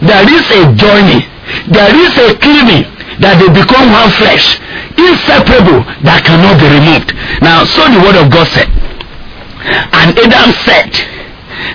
There 0.00 0.26
is 0.28 0.44
a 0.52 0.62
joining. 0.78 1.24
There 1.68 1.92
is 1.92 2.12
a 2.16 2.36
cleaving 2.38 2.86
that 3.20 3.38
they 3.38 3.50
become 3.50 3.90
one 3.94 4.10
flesh 4.18 4.58
inseparable 4.98 5.82
that 6.06 6.22
cannot 6.26 6.58
be 6.58 6.66
removed. 6.70 7.14
Now 7.42 7.66
so 7.66 7.86
the 7.90 8.00
word 8.02 8.18
of 8.18 8.30
god 8.30 8.46
said 8.50 8.70
and 9.64 10.18
adam 10.18 10.52
said 10.64 10.92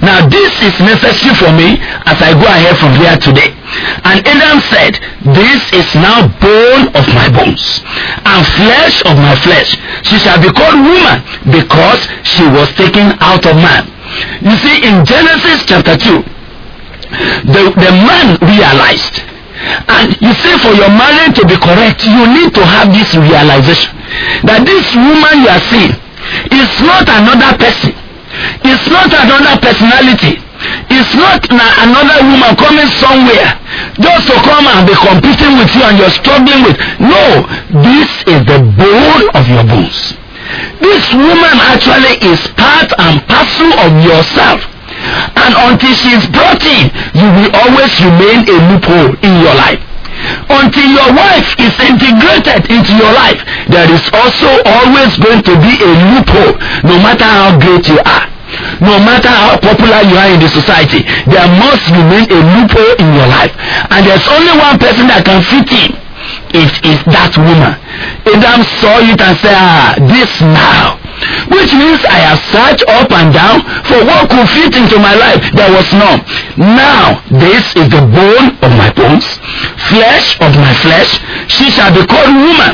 now 0.02 0.28
this 0.28 0.54
is 0.62 0.76
necessary 0.80 1.36
for 1.36 1.52
me 1.52 1.80
as 2.06 2.18
i 2.22 2.32
go 2.36 2.46
ahead 2.46 2.78
from 2.78 2.94
here 3.00 3.18
today. 3.18 3.52
And 4.06 4.22
adam 4.26 4.60
said 4.70 5.00
this 5.34 5.62
is 5.74 5.88
now 5.96 6.28
bone 6.40 6.92
of 6.96 7.06
my 7.16 7.28
bones 7.32 7.82
and 8.24 8.42
flesh 8.60 9.02
of 9.06 9.16
my 9.18 9.36
flesh. 9.40 9.76
She 10.04 10.20
shall 10.20 10.40
be 10.40 10.52
called 10.52 10.80
woman 10.80 11.20
because 11.48 12.06
she 12.24 12.46
was 12.48 12.70
taken 12.76 13.18
out 13.20 13.44
of 13.46 13.56
man. 13.58 13.88
You 14.44 14.56
see 14.62 14.84
in 14.86 15.06
genesis 15.06 15.66
chapter 15.66 15.98
2 15.98 16.24
the, 17.50 17.64
the 17.74 17.92
man 18.06 18.38
realized 18.46 19.26
and 19.90 20.16
you 20.22 20.32
see 20.34 20.56
for 20.62 20.72
your 20.78 20.90
marriage 20.90 21.36
to 21.36 21.44
be 21.46 21.58
correct 21.58 22.06
you 22.06 22.24
need 22.32 22.54
to 22.54 22.64
have 22.64 22.94
this 22.94 23.12
realization 23.18 23.92
that 24.46 24.64
this 24.64 24.86
woman 24.96 25.44
you 25.44 25.50
are 25.50 25.64
seeing 25.68 25.94
is 26.52 26.72
not 26.82 27.06
another 27.08 27.58
person. 27.58 27.94
It's 28.64 28.88
not 28.88 29.10
another 29.10 29.56
personality. 29.60 30.38
It's 30.92 31.14
not 31.16 31.40
another 31.50 32.20
woman 32.28 32.52
coming 32.60 32.90
somewhere 33.00 33.56
just 33.96 34.28
to 34.28 34.36
come 34.44 34.68
and 34.68 34.84
be 34.84 34.96
competing 34.96 35.56
with 35.56 35.72
you 35.72 35.84
and 35.88 35.96
you're 35.98 36.12
struggling 36.12 36.68
with. 36.68 36.78
No 37.00 37.48
this 37.80 38.12
is 38.28 38.44
the 38.44 38.60
bone 38.76 39.24
of 39.34 39.44
your 39.48 39.64
bones. 39.64 40.20
This 40.84 41.06
woman 41.16 41.56
actually 41.64 42.20
is 42.28 42.44
part 42.60 42.92
and 43.00 43.24
parcel 43.32 43.72
of 43.80 43.92
yourself. 44.04 44.60
And 45.40 45.56
until 45.56 45.94
she 45.96 46.12
is 46.12 46.28
brought 46.28 46.60
in 46.68 46.92
you 47.16 47.28
will 47.40 47.52
always 47.56 47.94
remain 48.04 48.44
a 48.44 48.58
loophole 48.68 49.16
in 49.24 49.34
your 49.40 49.56
life 49.56 49.80
until 50.50 50.88
your 50.90 51.10
wife 51.14 51.50
is 51.62 51.74
integrated 51.80 52.66
into 52.70 52.92
your 52.98 53.14
life 53.14 53.42
there 53.70 53.90
is 53.90 54.04
also 54.14 54.50
always 54.66 55.14
going 55.18 55.42
to 55.44 55.54
be 55.62 55.74
a 55.82 55.92
loophole 56.12 56.54
no 56.84 56.98
matter 57.02 57.26
how 57.26 57.54
great 57.58 57.86
you 57.88 58.00
are 58.06 58.26
no 58.82 58.98
matter 59.06 59.30
how 59.30 59.58
popular 59.62 60.02
you 60.10 60.18
are 60.18 60.34
in 60.34 60.40
the 60.42 60.50
society 60.50 61.06
there 61.30 61.48
must 61.62 61.86
remain 61.94 62.26
a 62.34 62.40
loophole 62.58 62.96
in 62.98 63.14
your 63.14 63.28
life. 63.28 63.54
And 63.94 64.06
there's 64.06 64.26
only 64.26 64.54
one 64.58 64.78
person 64.82 65.06
that 65.08 65.22
can 65.22 65.42
fit 65.46 65.70
in. 65.70 65.92
It 66.54 66.74
is 66.82 67.00
that 67.14 67.38
woman. 67.38 67.78
Adam 68.26 68.66
saw 68.82 68.98
it 69.06 69.22
and 69.22 69.38
said 69.38 69.54
ah 69.54 69.94
this 70.10 70.42
now 70.42 70.98
which 71.52 71.72
means 71.74 72.00
i 72.06 72.20
have 72.28 72.40
searched 72.52 72.86
up 72.88 73.12
and 73.12 73.34
down 73.34 73.62
for 73.86 74.00
what 74.06 74.30
could 74.30 74.48
fit 74.50 74.76
into 74.76 74.98
my 75.00 75.16
life. 75.16 75.42
There 75.54 75.72
was 75.72 75.88
none. 75.94 76.22
Now 76.58 77.22
this 77.30 77.66
is 77.76 77.88
the 77.90 78.04
bone 78.06 78.56
of 78.62 78.72
my 78.78 78.92
bones. 78.94 79.26
Flesh 79.90 80.40
of 80.40 80.54
my 80.56 80.74
flesh. 80.86 81.20
She 81.50 81.70
shall 81.70 81.92
be 81.94 82.06
called 82.06 82.34
woman. 82.34 82.74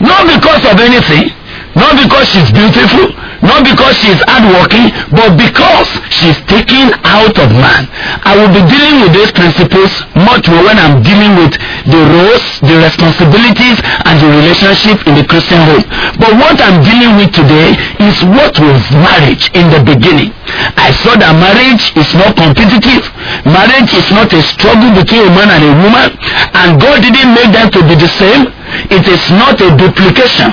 Not 0.00 0.28
because 0.28 0.62
of 0.70 0.78
anything 0.78 1.32
not 1.76 1.92
because 2.00 2.24
she's 2.32 2.50
beautiful 2.52 3.12
not 3.44 3.62
because 3.62 3.94
she's 4.00 4.16
hardworking 4.24 4.88
but 5.12 5.36
because 5.36 5.88
she's 6.08 6.38
taken 6.48 6.90
out 7.04 7.36
of 7.36 7.48
man. 7.52 7.84
I 8.24 8.32
will 8.32 8.48
be 8.48 8.64
dealing 8.64 9.04
with 9.04 9.12
these 9.12 9.30
principles 9.30 9.92
much 10.16 10.48
more 10.48 10.64
when 10.64 10.80
i'm 10.80 11.04
dealing 11.04 11.36
with 11.36 11.52
the 11.84 12.00
roles 12.00 12.44
the 12.64 12.80
responsibilities 12.80 13.76
and 14.08 14.14
the 14.18 14.30
relationship 14.40 15.04
in 15.04 15.20
the 15.20 15.24
christian 15.28 15.60
home. 15.68 15.84
But 16.16 16.32
what 16.40 16.56
i'm 16.64 16.80
dealing 16.80 17.20
with 17.20 17.36
today 17.36 17.76
is 18.00 18.16
what 18.24 18.56
was 18.56 18.80
marriage 18.96 19.52
in 19.52 19.68
the 19.68 19.84
beginning. 19.84 20.32
I 20.80 20.96
saw 21.04 21.14
that 21.20 21.36
marriage 21.36 21.92
is 21.92 22.08
not 22.16 22.40
competitive. 22.40 23.04
Marriage 23.44 23.92
is 23.92 24.08
not 24.10 24.32
a 24.32 24.40
struggle 24.42 24.90
between 24.96 25.28
a 25.28 25.32
man 25.36 25.52
and 25.52 25.62
a 25.62 25.72
woman. 25.84 26.08
And 26.56 26.80
god 26.80 27.04
didn't 27.04 27.36
make 27.36 27.52
them 27.52 27.68
to 27.68 27.80
be 27.84 27.94
the 27.94 28.08
same. 28.16 28.48
It 28.88 29.04
is 29.06 29.22
not 29.36 29.60
a 29.60 29.70
duplication 29.76 30.50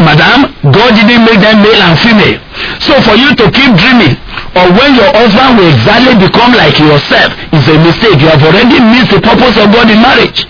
madam 0.00 0.52
god 0.72 0.94
didn't 0.94 1.24
make 1.24 1.40
them 1.40 1.62
male 1.62 1.82
and 1.82 1.96
female. 1.98 2.38
So 2.80 2.96
for 3.02 3.16
you 3.16 3.32
to 3.36 3.44
keep 3.50 3.70
dreaming 3.76 4.16
or 4.56 4.66
when 4.72 4.96
your 4.96 5.10
husband 5.12 5.60
will 5.60 5.68
exactly 5.68 6.16
become 6.16 6.52
like 6.56 6.76
yourself 6.80 7.32
is 7.52 7.64
a 7.68 7.76
mistake. 7.80 8.20
You 8.20 8.32
have 8.32 8.42
already 8.42 8.80
missed 8.80 9.12
the 9.12 9.20
purpose 9.20 9.56
of 9.60 9.72
god 9.72 9.88
in 9.92 10.00
marriage. 10.00 10.48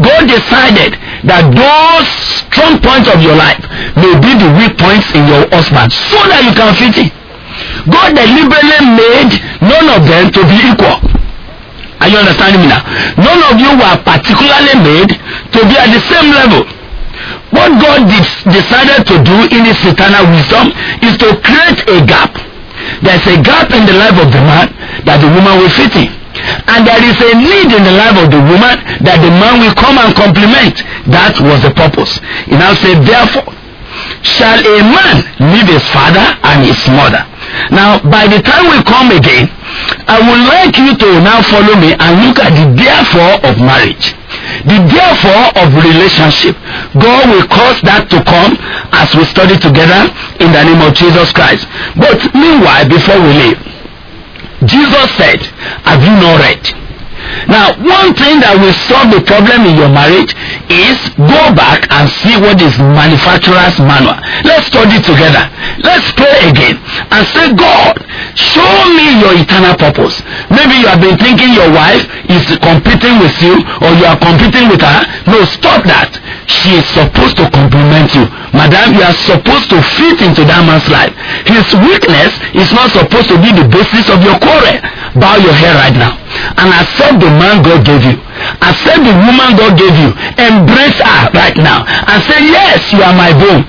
God 0.00 0.28
decided 0.28 0.96
that 1.28 1.48
those 1.52 2.08
strong 2.44 2.80
points 2.80 3.08
of 3.12 3.20
your 3.20 3.36
life 3.36 3.60
may 3.96 4.14
be 4.20 4.32
the 4.36 4.50
weak 4.56 4.76
points 4.76 5.08
in 5.12 5.28
your 5.28 5.48
husband 5.52 5.92
so 5.92 6.20
that 6.28 6.44
you 6.44 6.52
can 6.52 6.72
fit 6.76 6.96
in. 7.00 7.08
God 7.88 8.16
deliberately 8.16 8.80
made 8.96 9.32
none 9.62 9.88
of 9.92 10.02
them 10.08 10.32
to 10.32 10.40
be 10.48 10.58
equal. 10.72 10.98
Are 12.02 12.10
you 12.10 12.18
understanding 12.18 12.60
me 12.60 12.68
now? 12.68 12.82
None 13.16 13.40
of 13.48 13.56
you 13.56 13.70
were 13.78 13.96
particularly 14.02 14.76
made 14.82 15.10
to 15.54 15.60
be 15.64 15.74
at 15.78 15.88
the 15.88 16.02
same 16.10 16.28
level 16.34 16.66
what 17.50 17.70
God 17.78 18.10
decided 18.50 19.06
to 19.06 19.16
do 19.22 19.36
in 19.54 19.64
his 19.64 19.78
eternal 19.86 20.26
wisdom 20.30 20.74
is 21.02 21.14
to 21.22 21.38
create 21.40 21.80
a 21.86 22.04
gap. 22.04 22.34
There's 23.00 23.26
a 23.30 23.38
gap 23.40 23.70
in 23.70 23.86
the 23.86 23.96
life 23.96 24.18
of 24.18 24.28
the 24.34 24.42
man 24.42 24.68
that 25.06 25.22
the 25.22 25.30
woman 25.30 25.62
will 25.62 25.72
fit 25.72 25.94
in. 25.94 26.10
And 26.66 26.82
there 26.82 26.98
is 26.98 27.16
a 27.22 27.32
need 27.38 27.70
in 27.70 27.82
the 27.86 27.94
life 27.94 28.18
of 28.18 28.28
the 28.28 28.42
woman 28.42 28.74
that 29.06 29.22
the 29.22 29.30
man 29.30 29.62
will 29.62 29.74
come 29.78 29.96
and 30.02 30.10
complement. 30.12 30.82
That 31.06 31.38
was 31.38 31.62
the 31.62 31.70
purpose. 31.70 32.18
He 32.50 32.58
now 32.58 32.74
said, 32.74 33.06
therefore, 33.06 33.54
shall 34.26 34.58
a 34.58 34.78
man 34.82 35.22
leave 35.38 35.70
his 35.70 35.86
father 35.94 36.26
and 36.42 36.66
his 36.66 36.80
mother. 36.90 37.22
Now, 37.70 38.02
by 38.02 38.26
the 38.26 38.42
time 38.42 38.66
we 38.66 38.82
come 38.82 39.14
again, 39.14 39.46
I 40.06 40.20
would 40.22 40.42
like 40.46 40.76
you 40.78 40.94
to 40.94 41.08
now 41.20 41.42
follow 41.42 41.74
me 41.80 41.94
and 41.98 42.10
look 42.22 42.38
at 42.38 42.52
the 42.54 42.66
therefore 42.76 43.42
of 43.42 43.58
marriage. 43.58 44.14
The 44.68 44.78
therefore 44.86 45.46
of 45.58 45.74
relationship. 45.74 46.54
God 46.94 47.30
will 47.30 47.46
cause 47.48 47.80
that 47.82 48.06
to 48.10 48.22
come 48.22 48.54
as 48.94 49.10
we 49.16 49.24
study 49.24 49.58
together 49.58 50.10
in 50.38 50.52
the 50.52 50.62
name 50.62 50.82
of 50.82 50.94
Jesus 50.94 51.32
Christ. 51.32 51.66
But 51.96 52.22
meanwhile, 52.34 52.86
before 52.86 53.18
we 53.18 53.32
leave, 53.34 53.60
Jesus 54.68 55.08
said, 55.16 55.42
Have 55.84 56.02
you 56.02 56.14
not 56.16 56.40
read? 56.40 56.83
Now, 57.48 57.76
one 57.76 58.16
thing 58.16 58.40
that 58.40 58.56
will 58.56 58.74
solve 58.88 59.12
the 59.12 59.20
problem 59.24 59.68
in 59.68 59.76
your 59.76 59.92
marriage 59.92 60.32
is 60.72 60.96
go 61.16 61.52
back 61.52 61.84
and 61.92 62.08
see 62.24 62.36
what 62.40 62.56
is 62.60 62.72
manufacturer's 62.80 63.76
manual. 63.80 64.16
Let's 64.44 64.68
study 64.68 64.98
together. 65.00 65.44
Let's 65.84 66.08
pray 66.16 66.48
again 66.48 66.80
and 67.12 67.22
say, 67.34 67.52
God, 67.52 68.00
show 68.38 68.74
me 68.96 69.20
your 69.20 69.34
eternal 69.36 69.76
purpose. 69.76 70.24
Maybe 70.48 70.80
you 70.80 70.88
have 70.88 71.00
been 71.00 71.18
thinking 71.20 71.52
your 71.52 71.68
wife 71.68 72.04
is 72.30 72.44
competing 72.62 73.20
with 73.20 73.36
you 73.44 73.60
or 73.84 73.90
you 73.96 74.06
are 74.08 74.18
competing 74.18 74.72
with 74.72 74.80
her. 74.80 75.00
No, 75.28 75.44
stop 75.44 75.84
that. 75.84 76.16
She 76.48 76.80
is 76.80 76.86
supposed 76.92 77.36
to 77.40 77.48
complement 77.52 78.12
you. 78.16 78.24
Madam, 78.52 78.94
you 78.94 79.02
are 79.02 79.16
supposed 79.16 79.68
to 79.72 79.78
fit 79.98 80.22
into 80.22 80.44
that 80.46 80.62
man's 80.64 80.86
life. 80.88 81.12
His 81.48 81.66
weakness 81.82 82.32
is 82.54 82.70
not 82.72 82.92
supposed 82.94 83.28
to 83.32 83.36
be 83.40 83.50
the 83.52 83.66
basis 83.68 84.06
of 84.08 84.22
your 84.22 84.38
quarrel. 84.38 84.78
Bow 85.18 85.36
your 85.42 85.54
head 85.54 85.74
right 85.76 85.96
now 85.96 86.14
and 86.58 86.68
accept 86.74 87.13
the 87.20 87.30
man 87.30 87.62
God 87.62 87.84
gave 87.84 88.02
you. 88.02 88.16
Accept 88.62 89.02
the 89.04 89.14
woman 89.14 89.56
God 89.56 89.78
gave 89.78 89.94
you. 89.94 90.10
Embrace 90.38 90.98
her 91.00 91.30
right 91.34 91.56
now 91.56 91.84
and 91.86 92.18
say, 92.24 92.38
Yes, 92.50 92.92
you 92.92 93.02
are 93.02 93.14
my 93.14 93.32
bone. 93.34 93.66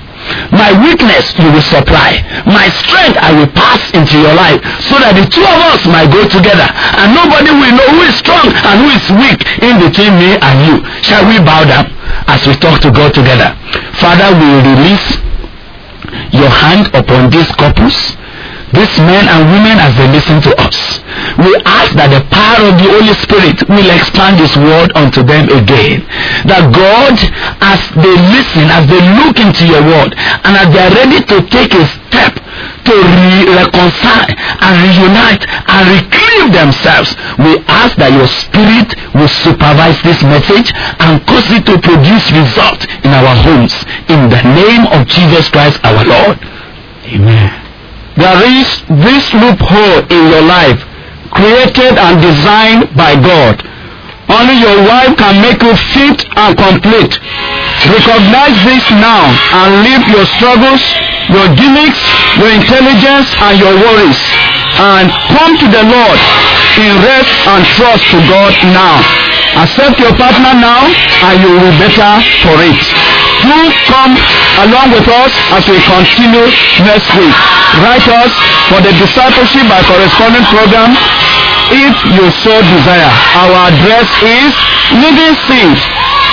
My 0.50 0.74
weakness 0.82 1.38
you 1.38 1.50
will 1.54 1.62
supply. 1.62 2.18
My 2.46 2.66
strength 2.82 3.18
I 3.22 3.30
will 3.30 3.50
pass 3.54 3.78
into 3.94 4.18
your 4.18 4.34
life 4.34 4.58
so 4.82 4.98
that 4.98 5.14
the 5.14 5.26
two 5.30 5.44
of 5.46 5.58
us 5.70 5.86
might 5.86 6.10
go 6.10 6.26
together 6.26 6.66
and 6.98 7.14
nobody 7.14 7.54
will 7.54 7.74
know 7.78 7.88
who 7.94 8.02
is 8.02 8.14
strong 8.18 8.50
and 8.50 8.74
who 8.82 8.88
is 8.90 9.06
weak 9.14 9.38
in 9.62 9.78
between 9.78 10.18
me 10.18 10.34
and 10.42 10.56
you. 10.66 10.76
Shall 11.06 11.22
we 11.30 11.38
bow 11.38 11.62
down 11.62 11.94
as 12.26 12.42
we 12.42 12.58
talk 12.58 12.82
to 12.82 12.90
God 12.90 13.14
together? 13.14 13.54
Father, 14.02 14.34
we 14.34 14.48
release 14.66 15.06
your 16.34 16.50
hand 16.50 16.90
upon 16.94 17.30
these 17.30 17.50
couples 17.54 18.18
these 18.74 18.98
men 18.98 19.30
and 19.30 19.46
women 19.54 19.78
as 19.78 19.94
they 19.94 20.08
listen 20.10 20.42
to 20.42 20.52
us. 20.58 20.98
We 21.38 21.54
ask 21.62 21.94
that 21.94 22.10
the 22.10 22.22
power 22.28 22.66
of 22.66 22.74
the 22.76 22.88
Holy 22.90 23.14
Spirit 23.22 23.62
will 23.70 23.90
expand 23.94 24.42
this 24.42 24.52
word 24.58 24.90
unto 24.98 25.22
them 25.22 25.46
again. 25.54 26.02
That 26.50 26.74
God, 26.74 27.14
as 27.62 27.80
they 27.94 28.16
listen, 28.34 28.66
as 28.66 28.84
they 28.90 28.98
look 29.22 29.38
into 29.38 29.70
your 29.70 29.86
word, 29.86 30.18
and 30.18 30.52
as 30.58 30.66
they 30.74 30.82
are 30.82 30.94
ready 30.98 31.22
to 31.24 31.36
take 31.46 31.72
a 31.78 31.84
step 32.10 32.42
to 32.90 32.94
re- 32.94 33.48
reconcile 33.54 34.28
and 34.34 34.74
reunite 34.82 35.46
and 35.46 35.82
reclaim 35.96 36.50
themselves, 36.50 37.14
we 37.38 37.62
ask 37.70 37.94
that 38.02 38.10
your 38.12 38.26
spirit 38.28 38.92
will 39.14 39.30
supervise 39.30 39.98
this 40.02 40.20
message 40.26 40.74
and 41.00 41.22
cause 41.24 41.46
it 41.54 41.62
to 41.70 41.78
produce 41.78 42.26
result 42.34 42.82
in 43.06 43.14
our 43.14 43.34
homes. 43.46 43.72
In 44.10 44.26
the 44.26 44.42
name 44.42 44.90
of 44.90 45.06
Jesus 45.06 45.48
Christ 45.54 45.78
our 45.86 46.02
Lord. 46.02 46.38
Amen. 47.06 47.65
There 48.16 48.40
is 48.48 48.68
this 49.04 49.24
loophole 49.36 50.00
in 50.08 50.22
your 50.32 50.42
life 50.42 50.80
created 51.32 52.00
and 52.00 52.16
designed 52.20 52.96
by 52.96 53.14
God. 53.20 53.60
Only 54.28 54.58
your 54.58 54.82
wife 54.88 55.14
can 55.20 55.38
make 55.44 55.62
you 55.62 55.76
fit 55.94 56.24
and 56.34 56.56
complete. 56.56 57.12
Recognize 57.86 58.56
this 58.64 58.84
now 58.98 59.30
and 59.52 59.84
leave 59.84 60.04
your 60.10 60.26
struggles, 60.34 60.82
your 61.30 61.46
gimmicks, 61.54 62.00
your 62.40 62.50
intelligence 62.50 63.30
and 63.38 63.54
your 63.60 63.74
worries 63.84 64.18
and 64.78 65.08
come 65.32 65.56
to 65.56 65.68
the 65.72 65.84
Lord 65.88 66.20
in 66.76 66.92
rest 67.00 67.32
and 67.48 67.64
trust 67.76 68.04
to 68.12 68.18
God 68.28 68.52
now. 68.76 69.00
Accept 69.62 69.98
your 69.98 70.12
partner 70.16 70.52
now 70.52 70.84
and 70.84 71.40
you 71.40 71.48
will 71.48 71.72
be 71.72 71.88
better 71.88 72.12
for 72.44 72.56
it. 72.60 73.25
Do 73.44 73.58
come 73.90 74.14
along 74.64 74.92
with 74.96 75.06
us 75.08 75.32
as 75.56 75.64
we 75.68 75.76
continue 75.84 76.46
next 76.86 77.08
week. 77.18 77.36
Write 77.82 78.06
us 78.08 78.32
for 78.72 78.80
the 78.80 78.92
discipleship 78.96 79.66
by 79.68 79.82
correspondence 79.84 80.48
program 80.48 80.90
if 81.72 81.94
you 82.14 82.26
so 82.42 82.54
desire. 82.62 83.10
Our 83.36 83.70
address 83.70 84.08
is 84.22 84.50
Living 85.02 85.34
Seed, 85.50 85.76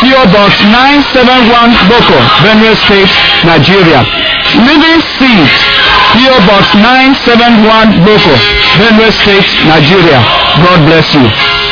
PO 0.05 0.21
Box 0.31 0.53
971 0.69 1.73
Boko, 1.89 2.17
Benue 2.45 2.75
State, 2.77 3.09
Nigeria. 3.45 4.05
Living 4.61 5.01
Seed, 5.17 5.49
PO 6.13 6.35
Box 6.45 6.69
971 6.77 8.05
Boko, 8.05 8.33
Benue 8.77 9.09
State, 9.11 9.47
Nigeria. 9.65 10.21
God 10.61 10.85
bless 10.85 11.07
you. 11.17 11.62